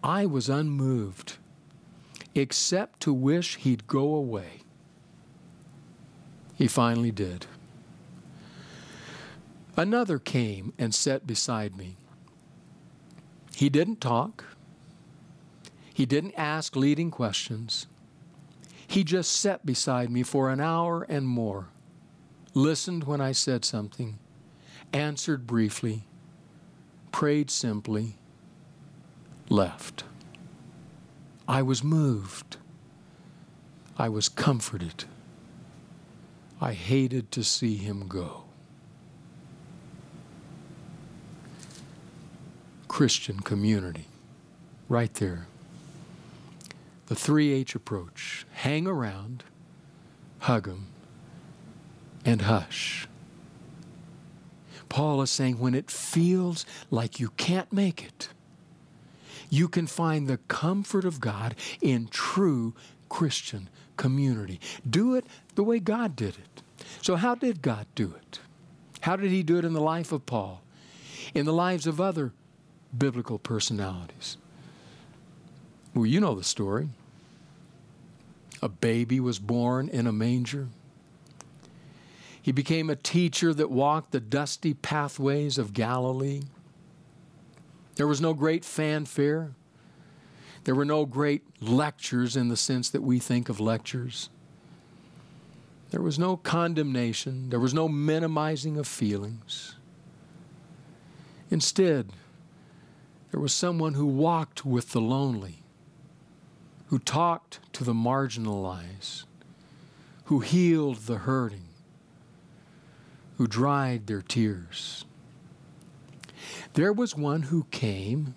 I 0.02 0.26
was 0.26 0.48
unmoved, 0.48 1.38
except 2.34 3.00
to 3.00 3.12
wish 3.12 3.56
he'd 3.56 3.86
go 3.86 4.14
away. 4.14 4.60
He 6.56 6.66
finally 6.66 7.10
did. 7.10 7.46
Another 9.76 10.18
came 10.18 10.72
and 10.78 10.94
sat 10.94 11.26
beside 11.26 11.76
me. 11.76 11.96
He 13.56 13.68
didn't 13.68 14.00
talk. 14.00 14.44
He 15.92 16.06
didn't 16.06 16.34
ask 16.36 16.76
leading 16.76 17.10
questions. 17.10 17.86
He 18.94 19.02
just 19.02 19.32
sat 19.32 19.66
beside 19.66 20.08
me 20.08 20.22
for 20.22 20.50
an 20.50 20.60
hour 20.60 21.02
and 21.08 21.26
more, 21.26 21.66
listened 22.54 23.02
when 23.02 23.20
I 23.20 23.32
said 23.32 23.64
something, 23.64 24.20
answered 24.92 25.48
briefly, 25.48 26.04
prayed 27.10 27.50
simply, 27.50 28.14
left. 29.48 30.04
I 31.48 31.60
was 31.60 31.82
moved. 31.82 32.58
I 33.98 34.08
was 34.08 34.28
comforted. 34.28 35.06
I 36.60 36.72
hated 36.72 37.32
to 37.32 37.42
see 37.42 37.74
him 37.74 38.06
go. 38.06 38.44
Christian 42.86 43.40
community, 43.40 44.06
right 44.88 45.12
there. 45.14 45.48
The 47.06 47.14
3H 47.14 47.74
approach 47.74 48.46
hang 48.52 48.86
around, 48.86 49.44
hug 50.40 50.64
them, 50.66 50.86
and 52.24 52.42
hush. 52.42 53.06
Paul 54.88 55.22
is 55.22 55.30
saying 55.30 55.58
when 55.58 55.74
it 55.74 55.90
feels 55.90 56.64
like 56.90 57.20
you 57.20 57.30
can't 57.30 57.72
make 57.72 58.04
it, 58.04 58.28
you 59.50 59.68
can 59.68 59.86
find 59.86 60.26
the 60.26 60.38
comfort 60.48 61.04
of 61.04 61.20
God 61.20 61.54
in 61.80 62.08
true 62.08 62.74
Christian 63.08 63.68
community. 63.96 64.60
Do 64.88 65.14
it 65.14 65.26
the 65.54 65.62
way 65.62 65.78
God 65.78 66.16
did 66.16 66.36
it. 66.38 66.62
So, 67.02 67.16
how 67.16 67.34
did 67.34 67.62
God 67.62 67.86
do 67.94 68.14
it? 68.16 68.40
How 69.00 69.16
did 69.16 69.30
He 69.30 69.42
do 69.42 69.58
it 69.58 69.64
in 69.64 69.74
the 69.74 69.80
life 69.80 70.12
of 70.12 70.26
Paul? 70.26 70.62
In 71.34 71.44
the 71.44 71.52
lives 71.52 71.86
of 71.86 72.00
other 72.00 72.32
biblical 72.96 73.38
personalities? 73.38 74.38
Well, 75.94 76.06
you 76.06 76.20
know 76.20 76.34
the 76.34 76.44
story. 76.44 76.88
A 78.60 78.68
baby 78.68 79.20
was 79.20 79.38
born 79.38 79.88
in 79.88 80.06
a 80.06 80.12
manger. 80.12 80.68
He 82.40 82.52
became 82.52 82.90
a 82.90 82.96
teacher 82.96 83.54
that 83.54 83.70
walked 83.70 84.12
the 84.12 84.20
dusty 84.20 84.74
pathways 84.74 85.56
of 85.56 85.72
Galilee. 85.72 86.42
There 87.96 88.06
was 88.06 88.20
no 88.20 88.34
great 88.34 88.64
fanfare. 88.64 89.52
There 90.64 90.74
were 90.74 90.84
no 90.84 91.06
great 91.06 91.42
lectures 91.60 92.36
in 92.36 92.48
the 92.48 92.56
sense 92.56 92.90
that 92.90 93.02
we 93.02 93.18
think 93.18 93.48
of 93.48 93.60
lectures. 93.60 94.30
There 95.90 96.02
was 96.02 96.18
no 96.18 96.36
condemnation. 96.36 97.50
There 97.50 97.60
was 97.60 97.72
no 97.72 97.86
minimizing 97.88 98.78
of 98.78 98.88
feelings. 98.88 99.76
Instead, 101.50 102.10
there 103.30 103.40
was 103.40 103.54
someone 103.54 103.94
who 103.94 104.06
walked 104.06 104.64
with 104.64 104.90
the 104.90 105.00
lonely, 105.00 105.63
who 106.94 106.98
talked 107.00 107.58
to 107.72 107.82
the 107.82 107.92
marginalized, 107.92 109.24
who 110.26 110.38
healed 110.38 110.96
the 111.06 111.18
hurting, 111.18 111.66
who 113.36 113.48
dried 113.48 114.06
their 114.06 114.22
tears. 114.22 115.04
There 116.74 116.92
was 116.92 117.16
one 117.16 117.42
who 117.42 117.66
came 117.72 118.36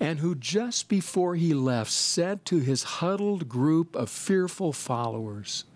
and 0.00 0.20
who 0.20 0.34
just 0.34 0.88
before 0.88 1.34
he 1.34 1.52
left 1.52 1.90
said 1.90 2.46
to 2.46 2.60
his 2.60 2.84
huddled 2.84 3.50
group 3.50 3.94
of 3.96 4.08
fearful 4.08 4.72
followers, 4.72 5.66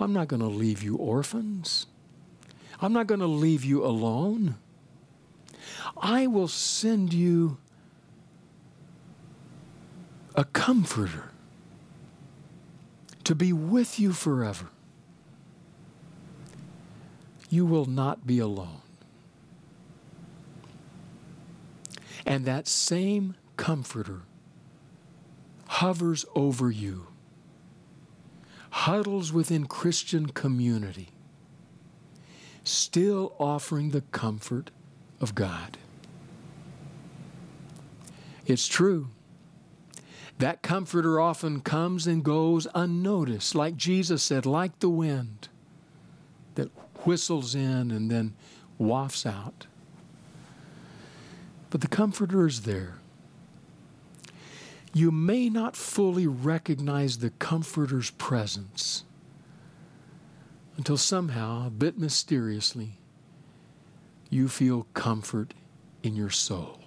I'm 0.00 0.12
not 0.12 0.26
going 0.26 0.42
to 0.42 0.48
leave 0.48 0.82
you 0.82 0.96
orphans. 0.96 1.86
I'm 2.80 2.92
not 2.92 3.06
going 3.06 3.20
to 3.20 3.26
leave 3.26 3.64
you 3.64 3.84
alone. 3.84 4.56
I 5.96 6.26
will 6.26 6.48
send 6.48 7.14
you 7.14 7.58
a 10.38 10.44
comforter 10.44 11.32
to 13.24 13.34
be 13.34 13.52
with 13.52 13.98
you 13.98 14.12
forever. 14.12 14.68
You 17.50 17.66
will 17.66 17.86
not 17.86 18.24
be 18.24 18.38
alone. 18.38 18.82
And 22.24 22.44
that 22.44 22.68
same 22.68 23.34
comforter 23.56 24.22
hovers 25.66 26.24
over 26.36 26.70
you, 26.70 27.08
huddles 28.70 29.32
within 29.32 29.66
Christian 29.66 30.28
community, 30.28 31.08
still 32.62 33.34
offering 33.40 33.90
the 33.90 34.02
comfort 34.12 34.70
of 35.20 35.34
God. 35.34 35.78
It's 38.46 38.68
true. 38.68 39.08
That 40.38 40.62
comforter 40.62 41.20
often 41.20 41.60
comes 41.60 42.06
and 42.06 42.24
goes 42.24 42.68
unnoticed, 42.74 43.54
like 43.54 43.76
Jesus 43.76 44.22
said, 44.22 44.46
like 44.46 44.78
the 44.78 44.88
wind 44.88 45.48
that 46.54 46.70
whistles 47.04 47.54
in 47.54 47.90
and 47.90 48.10
then 48.10 48.34
wafts 48.78 49.26
out. 49.26 49.66
But 51.70 51.80
the 51.80 51.88
comforter 51.88 52.46
is 52.46 52.62
there. 52.62 52.98
You 54.94 55.10
may 55.10 55.50
not 55.50 55.76
fully 55.76 56.26
recognize 56.26 57.18
the 57.18 57.30
comforter's 57.30 58.10
presence 58.10 59.04
until 60.76 60.96
somehow, 60.96 61.66
a 61.66 61.70
bit 61.70 61.98
mysteriously, 61.98 62.98
you 64.30 64.48
feel 64.48 64.86
comfort 64.94 65.52
in 66.02 66.14
your 66.14 66.30
soul. 66.30 66.77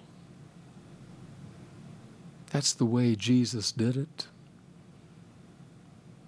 That's 2.52 2.72
the 2.72 2.84
way 2.84 3.14
Jesus 3.14 3.72
did 3.72 3.96
it, 3.96 4.26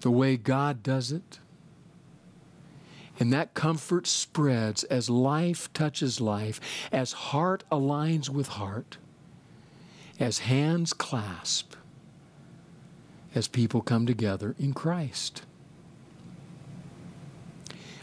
the 0.01 0.11
way 0.11 0.37
God 0.37 0.81
does 0.81 1.11
it. 1.11 1.39
And 3.19 3.31
that 3.31 3.53
comfort 3.53 4.07
spreads 4.07 4.83
as 4.85 5.09
life 5.09 5.71
touches 5.71 6.19
life, 6.19 6.59
as 6.91 7.13
heart 7.13 7.63
aligns 7.71 8.27
with 8.27 8.47
heart, 8.49 8.97
as 10.19 10.39
hands 10.39 10.91
clasp, 10.91 11.75
as 13.33 13.47
people 13.47 13.81
come 13.81 14.05
together 14.05 14.55
in 14.59 14.73
Christ. 14.73 15.43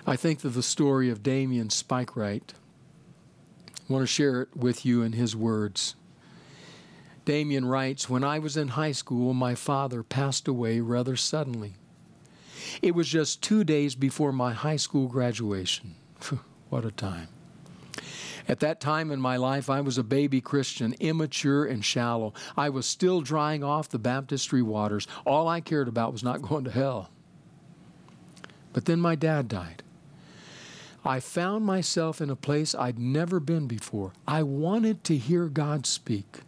I 0.06 0.16
think 0.16 0.44
of 0.44 0.54
the 0.54 0.62
story 0.62 1.10
of 1.10 1.22
Damien 1.22 1.68
Spikewright 1.68 2.54
I 3.88 3.92
want 3.92 4.04
to 4.04 4.06
share 4.06 4.42
it 4.42 4.56
with 4.56 4.86
you 4.86 5.02
in 5.02 5.12
his 5.12 5.36
words. 5.36 5.96
Damien 7.24 7.64
writes 7.64 8.08
When 8.08 8.24
I 8.24 8.38
was 8.38 8.56
in 8.56 8.68
high 8.68 8.92
school, 8.92 9.34
my 9.34 9.54
father 9.54 10.02
passed 10.02 10.48
away 10.48 10.80
rather 10.80 11.16
suddenly. 11.16 11.74
It 12.80 12.94
was 12.94 13.08
just 13.08 13.42
two 13.42 13.64
days 13.64 13.94
before 13.94 14.32
my 14.32 14.52
high 14.52 14.76
school 14.76 15.08
graduation. 15.08 15.94
what 16.70 16.84
a 16.84 16.90
time. 16.90 17.28
At 18.48 18.60
that 18.60 18.80
time 18.80 19.10
in 19.12 19.20
my 19.20 19.36
life, 19.36 19.70
I 19.70 19.80
was 19.80 19.98
a 19.98 20.02
baby 20.02 20.40
Christian, 20.40 20.94
immature 20.98 21.64
and 21.64 21.84
shallow. 21.84 22.34
I 22.56 22.70
was 22.70 22.86
still 22.86 23.20
drying 23.20 23.62
off 23.62 23.88
the 23.88 24.00
baptistry 24.00 24.62
waters. 24.62 25.06
All 25.24 25.46
I 25.46 25.60
cared 25.60 25.88
about 25.88 26.12
was 26.12 26.24
not 26.24 26.42
going 26.42 26.64
to 26.64 26.70
hell. 26.70 27.10
But 28.72 28.86
then 28.86 29.00
my 29.00 29.14
dad 29.14 29.48
died. 29.48 29.82
I 31.04 31.20
found 31.20 31.64
myself 31.64 32.20
in 32.20 32.30
a 32.30 32.36
place 32.36 32.74
I'd 32.74 32.98
never 32.98 33.38
been 33.40 33.66
before. 33.66 34.12
I 34.26 34.42
wanted 34.42 35.04
to 35.04 35.16
hear 35.16 35.46
God 35.46 35.84
speak. 35.84 36.40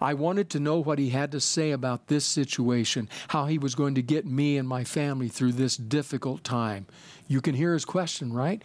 I 0.00 0.14
wanted 0.14 0.50
to 0.50 0.60
know 0.60 0.78
what 0.78 0.98
He 0.98 1.10
had 1.10 1.32
to 1.32 1.40
say 1.40 1.70
about 1.70 2.08
this 2.08 2.24
situation, 2.24 3.08
how 3.28 3.46
He 3.46 3.58
was 3.58 3.74
going 3.74 3.94
to 3.94 4.02
get 4.02 4.26
me 4.26 4.56
and 4.56 4.68
my 4.68 4.84
family 4.84 5.28
through 5.28 5.52
this 5.52 5.76
difficult 5.76 6.44
time. 6.44 6.86
You 7.28 7.40
can 7.40 7.54
hear 7.54 7.72
His 7.72 7.84
question, 7.84 8.32
right? 8.32 8.62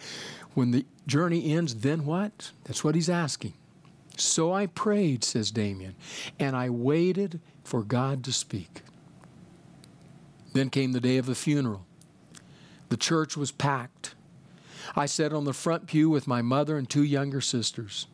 When 0.53 0.71
the 0.71 0.85
journey 1.07 1.53
ends, 1.53 1.75
then 1.75 2.05
what? 2.05 2.51
That's 2.65 2.83
what 2.83 2.95
He's 2.95 3.09
asking. 3.09 3.53
So 4.17 4.53
I 4.53 4.67
prayed, 4.67 5.23
says 5.23 5.51
Damien, 5.51 5.95
and 6.39 6.55
I 6.55 6.69
waited 6.69 7.39
for 7.63 7.81
God 7.81 8.23
to 8.25 8.33
speak. 8.33 8.81
Then 10.53 10.69
came 10.69 10.91
the 10.91 10.99
day 10.99 11.17
of 11.17 11.25
the 11.25 11.35
funeral. 11.35 11.85
The 12.89 12.97
church 12.97 13.37
was 13.37 13.51
packed. 13.51 14.15
I 14.95 15.05
sat 15.05 15.31
on 15.31 15.45
the 15.45 15.53
front 15.53 15.87
pew 15.87 16.09
with 16.09 16.27
my 16.27 16.41
mother 16.41 16.77
and 16.77 16.89
two 16.89 17.03
younger 17.03 17.39
sisters. 17.39 18.07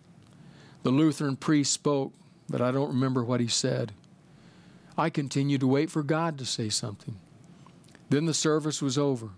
The 0.84 0.92
Lutheran 0.92 1.36
priest 1.36 1.74
spoke, 1.74 2.14
but 2.50 2.62
I 2.62 2.72
don't 2.72 2.90
remember 2.90 3.24
what 3.24 3.40
he 3.40 3.48
said. 3.48 3.92
I 4.98 5.10
continued 5.10 5.62
to 5.62 5.68
wait 5.68 5.92
for 5.92 6.04
God 6.04 6.38
to 6.40 6.46
say 6.46 6.70
something. 6.70 7.20
Then 8.10 8.26
the 8.26 8.34
service 8.34 8.82
was 8.82 8.98
over. 8.98 9.30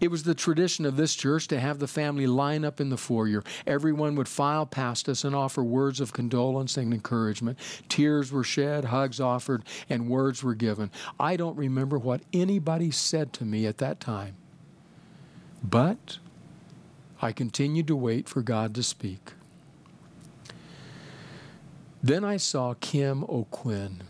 It 0.00 0.10
was 0.10 0.24
the 0.24 0.34
tradition 0.34 0.84
of 0.84 0.96
this 0.96 1.14
church 1.14 1.48
to 1.48 1.60
have 1.60 1.78
the 1.78 1.86
family 1.86 2.26
line 2.26 2.64
up 2.64 2.80
in 2.80 2.90
the 2.90 2.96
foyer. 2.96 3.44
Everyone 3.66 4.16
would 4.16 4.28
file 4.28 4.66
past 4.66 5.08
us 5.08 5.22
and 5.22 5.36
offer 5.36 5.62
words 5.62 6.00
of 6.00 6.12
condolence 6.12 6.76
and 6.76 6.92
encouragement. 6.92 7.58
Tears 7.88 8.32
were 8.32 8.44
shed, 8.44 8.86
hugs 8.86 9.20
offered, 9.20 9.62
and 9.88 10.08
words 10.08 10.42
were 10.42 10.54
given. 10.54 10.90
I 11.20 11.36
don't 11.36 11.56
remember 11.56 11.98
what 11.98 12.22
anybody 12.32 12.90
said 12.90 13.32
to 13.34 13.44
me 13.44 13.66
at 13.66 13.78
that 13.78 14.00
time. 14.00 14.36
But 15.62 16.18
I 17.22 17.32
continued 17.32 17.86
to 17.86 17.96
wait 17.96 18.28
for 18.28 18.42
God 18.42 18.74
to 18.74 18.82
speak. 18.82 19.32
Then 22.04 22.22
I 22.22 22.36
saw 22.36 22.74
Kim 22.74 23.24
O'Quinn. 23.30 24.02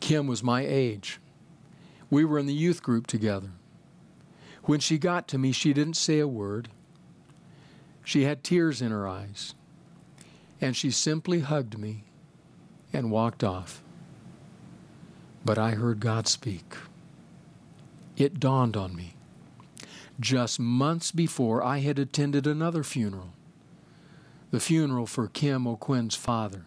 Kim 0.00 0.26
was 0.26 0.42
my 0.42 0.60
age. 0.60 1.18
We 2.10 2.22
were 2.22 2.38
in 2.38 2.44
the 2.44 2.52
youth 2.52 2.82
group 2.82 3.06
together. 3.06 3.52
When 4.64 4.78
she 4.78 4.98
got 4.98 5.26
to 5.28 5.38
me, 5.38 5.52
she 5.52 5.72
didn't 5.72 5.96
say 5.96 6.18
a 6.18 6.28
word. 6.28 6.68
She 8.04 8.24
had 8.24 8.44
tears 8.44 8.82
in 8.82 8.90
her 8.90 9.08
eyes. 9.08 9.54
And 10.60 10.76
she 10.76 10.90
simply 10.90 11.40
hugged 11.40 11.78
me 11.78 12.04
and 12.92 13.10
walked 13.10 13.42
off. 13.42 13.82
But 15.42 15.56
I 15.56 15.70
heard 15.70 15.98
God 15.98 16.28
speak. 16.28 16.74
It 18.18 18.38
dawned 18.38 18.76
on 18.76 18.94
me. 18.94 19.14
Just 20.20 20.60
months 20.60 21.10
before, 21.10 21.64
I 21.64 21.78
had 21.78 21.98
attended 21.98 22.46
another 22.46 22.82
funeral 22.82 23.30
the 24.50 24.60
funeral 24.60 25.06
for 25.06 25.28
Kim 25.28 25.66
O'Quinn's 25.66 26.14
father. 26.14 26.66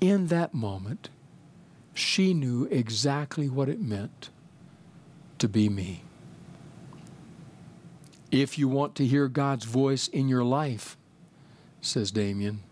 In 0.00 0.28
that 0.28 0.54
moment, 0.54 1.10
she 1.92 2.34
knew 2.34 2.64
exactly 2.70 3.48
what 3.48 3.68
it 3.68 3.80
meant 3.80 4.30
to 5.38 5.48
be 5.48 5.68
me. 5.68 6.02
If 8.30 8.58
you 8.58 8.68
want 8.68 8.94
to 8.96 9.06
hear 9.06 9.28
God's 9.28 9.64
voice 9.64 10.08
in 10.08 10.28
your 10.28 10.44
life, 10.44 10.96
says 11.80 12.10
Damien, 12.10 12.62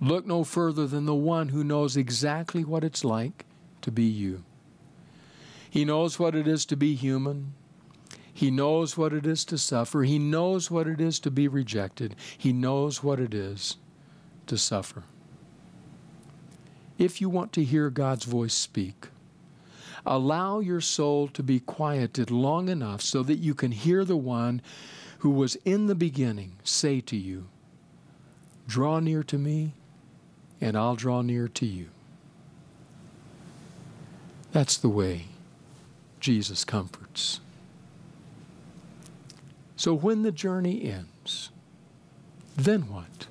look 0.00 0.26
no 0.26 0.44
further 0.44 0.86
than 0.86 1.06
the 1.06 1.14
one 1.14 1.48
who 1.48 1.64
knows 1.64 1.96
exactly 1.96 2.64
what 2.64 2.84
it's 2.84 3.04
like 3.04 3.46
to 3.82 3.90
be 3.90 4.04
you. 4.04 4.44
He 5.70 5.84
knows 5.84 6.18
what 6.18 6.34
it 6.34 6.46
is 6.46 6.66
to 6.66 6.76
be 6.76 6.94
human. 6.94 7.54
He 8.38 8.52
knows 8.52 8.96
what 8.96 9.12
it 9.12 9.26
is 9.26 9.44
to 9.46 9.58
suffer. 9.58 10.04
He 10.04 10.16
knows 10.16 10.70
what 10.70 10.86
it 10.86 11.00
is 11.00 11.18
to 11.20 11.30
be 11.32 11.48
rejected. 11.48 12.14
He 12.38 12.52
knows 12.52 13.02
what 13.02 13.18
it 13.18 13.34
is 13.34 13.78
to 14.46 14.56
suffer. 14.56 15.02
If 16.98 17.20
you 17.20 17.28
want 17.28 17.52
to 17.54 17.64
hear 17.64 17.90
God's 17.90 18.26
voice 18.26 18.54
speak, 18.54 19.08
Allow 20.06 20.60
your 20.60 20.80
soul 20.80 21.26
to 21.26 21.42
be 21.42 21.58
quieted 21.58 22.30
long 22.30 22.68
enough 22.68 23.02
so 23.02 23.24
that 23.24 23.40
you 23.40 23.56
can 23.56 23.72
hear 23.72 24.04
the 24.04 24.16
one 24.16 24.62
who 25.18 25.30
was 25.30 25.56
in 25.64 25.86
the 25.86 25.96
beginning 25.96 26.52
say 26.62 27.00
to 27.00 27.16
you, 27.16 27.48
Draw 28.68 29.00
near 29.00 29.24
to 29.24 29.36
me, 29.36 29.72
and 30.60 30.76
I'll 30.76 30.94
draw 30.94 31.22
near 31.22 31.48
to 31.48 31.66
you. 31.66 31.88
That's 34.52 34.76
the 34.76 34.88
way 34.88 35.24
Jesus 36.20 36.64
comforts. 36.64 37.40
So 39.78 39.94
when 39.94 40.22
the 40.24 40.32
journey 40.32 40.90
ends, 40.90 41.50
then 42.56 42.88
what? 42.88 43.28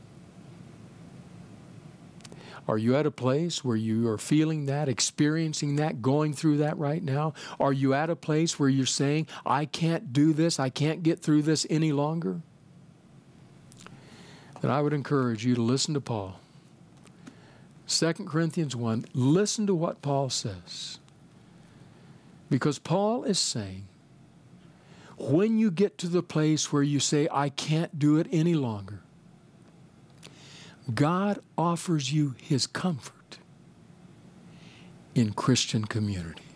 Are 2.69 2.77
you 2.77 2.95
at 2.95 3.05
a 3.05 3.11
place 3.11 3.65
where 3.65 3.75
you 3.75 4.07
are 4.07 4.17
feeling 4.17 4.65
that, 4.67 4.87
experiencing 4.87 5.75
that, 5.75 6.01
going 6.01 6.31
through 6.31 6.59
that 6.59 6.77
right 6.77 7.03
now? 7.03 7.33
Are 7.59 7.73
you 7.73 7.93
at 7.93 8.09
a 8.09 8.15
place 8.15 8.57
where 8.57 8.69
you're 8.69 8.85
saying, 8.85 9.27
I 9.45 9.65
can't 9.65 10.13
do 10.13 10.31
this, 10.31 10.57
I 10.57 10.69
can't 10.69 11.03
get 11.03 11.19
through 11.19 11.41
this 11.41 11.67
any 11.69 11.91
longer? 11.91 12.39
Then 14.61 14.71
I 14.71 14.81
would 14.81 14.93
encourage 14.93 15.45
you 15.45 15.53
to 15.53 15.61
listen 15.61 15.93
to 15.95 16.01
Paul. 16.01 16.39
2 17.89 18.13
Corinthians 18.25 18.73
1, 18.73 19.05
listen 19.13 19.67
to 19.67 19.75
what 19.75 20.01
Paul 20.01 20.29
says. 20.29 20.99
Because 22.49 22.79
Paul 22.79 23.25
is 23.25 23.37
saying, 23.37 23.86
when 25.17 25.57
you 25.57 25.71
get 25.71 25.97
to 25.99 26.07
the 26.07 26.23
place 26.23 26.71
where 26.71 26.83
you 26.83 26.99
say, 26.99 27.27
I 27.31 27.49
can't 27.49 27.97
do 27.97 28.17
it 28.17 28.27
any 28.31 28.53
longer, 28.53 29.01
God 30.93 31.39
offers 31.57 32.13
you 32.13 32.35
his 32.41 32.67
comfort 32.67 33.39
in 35.15 35.33
Christian 35.33 35.85
community. 35.85 36.46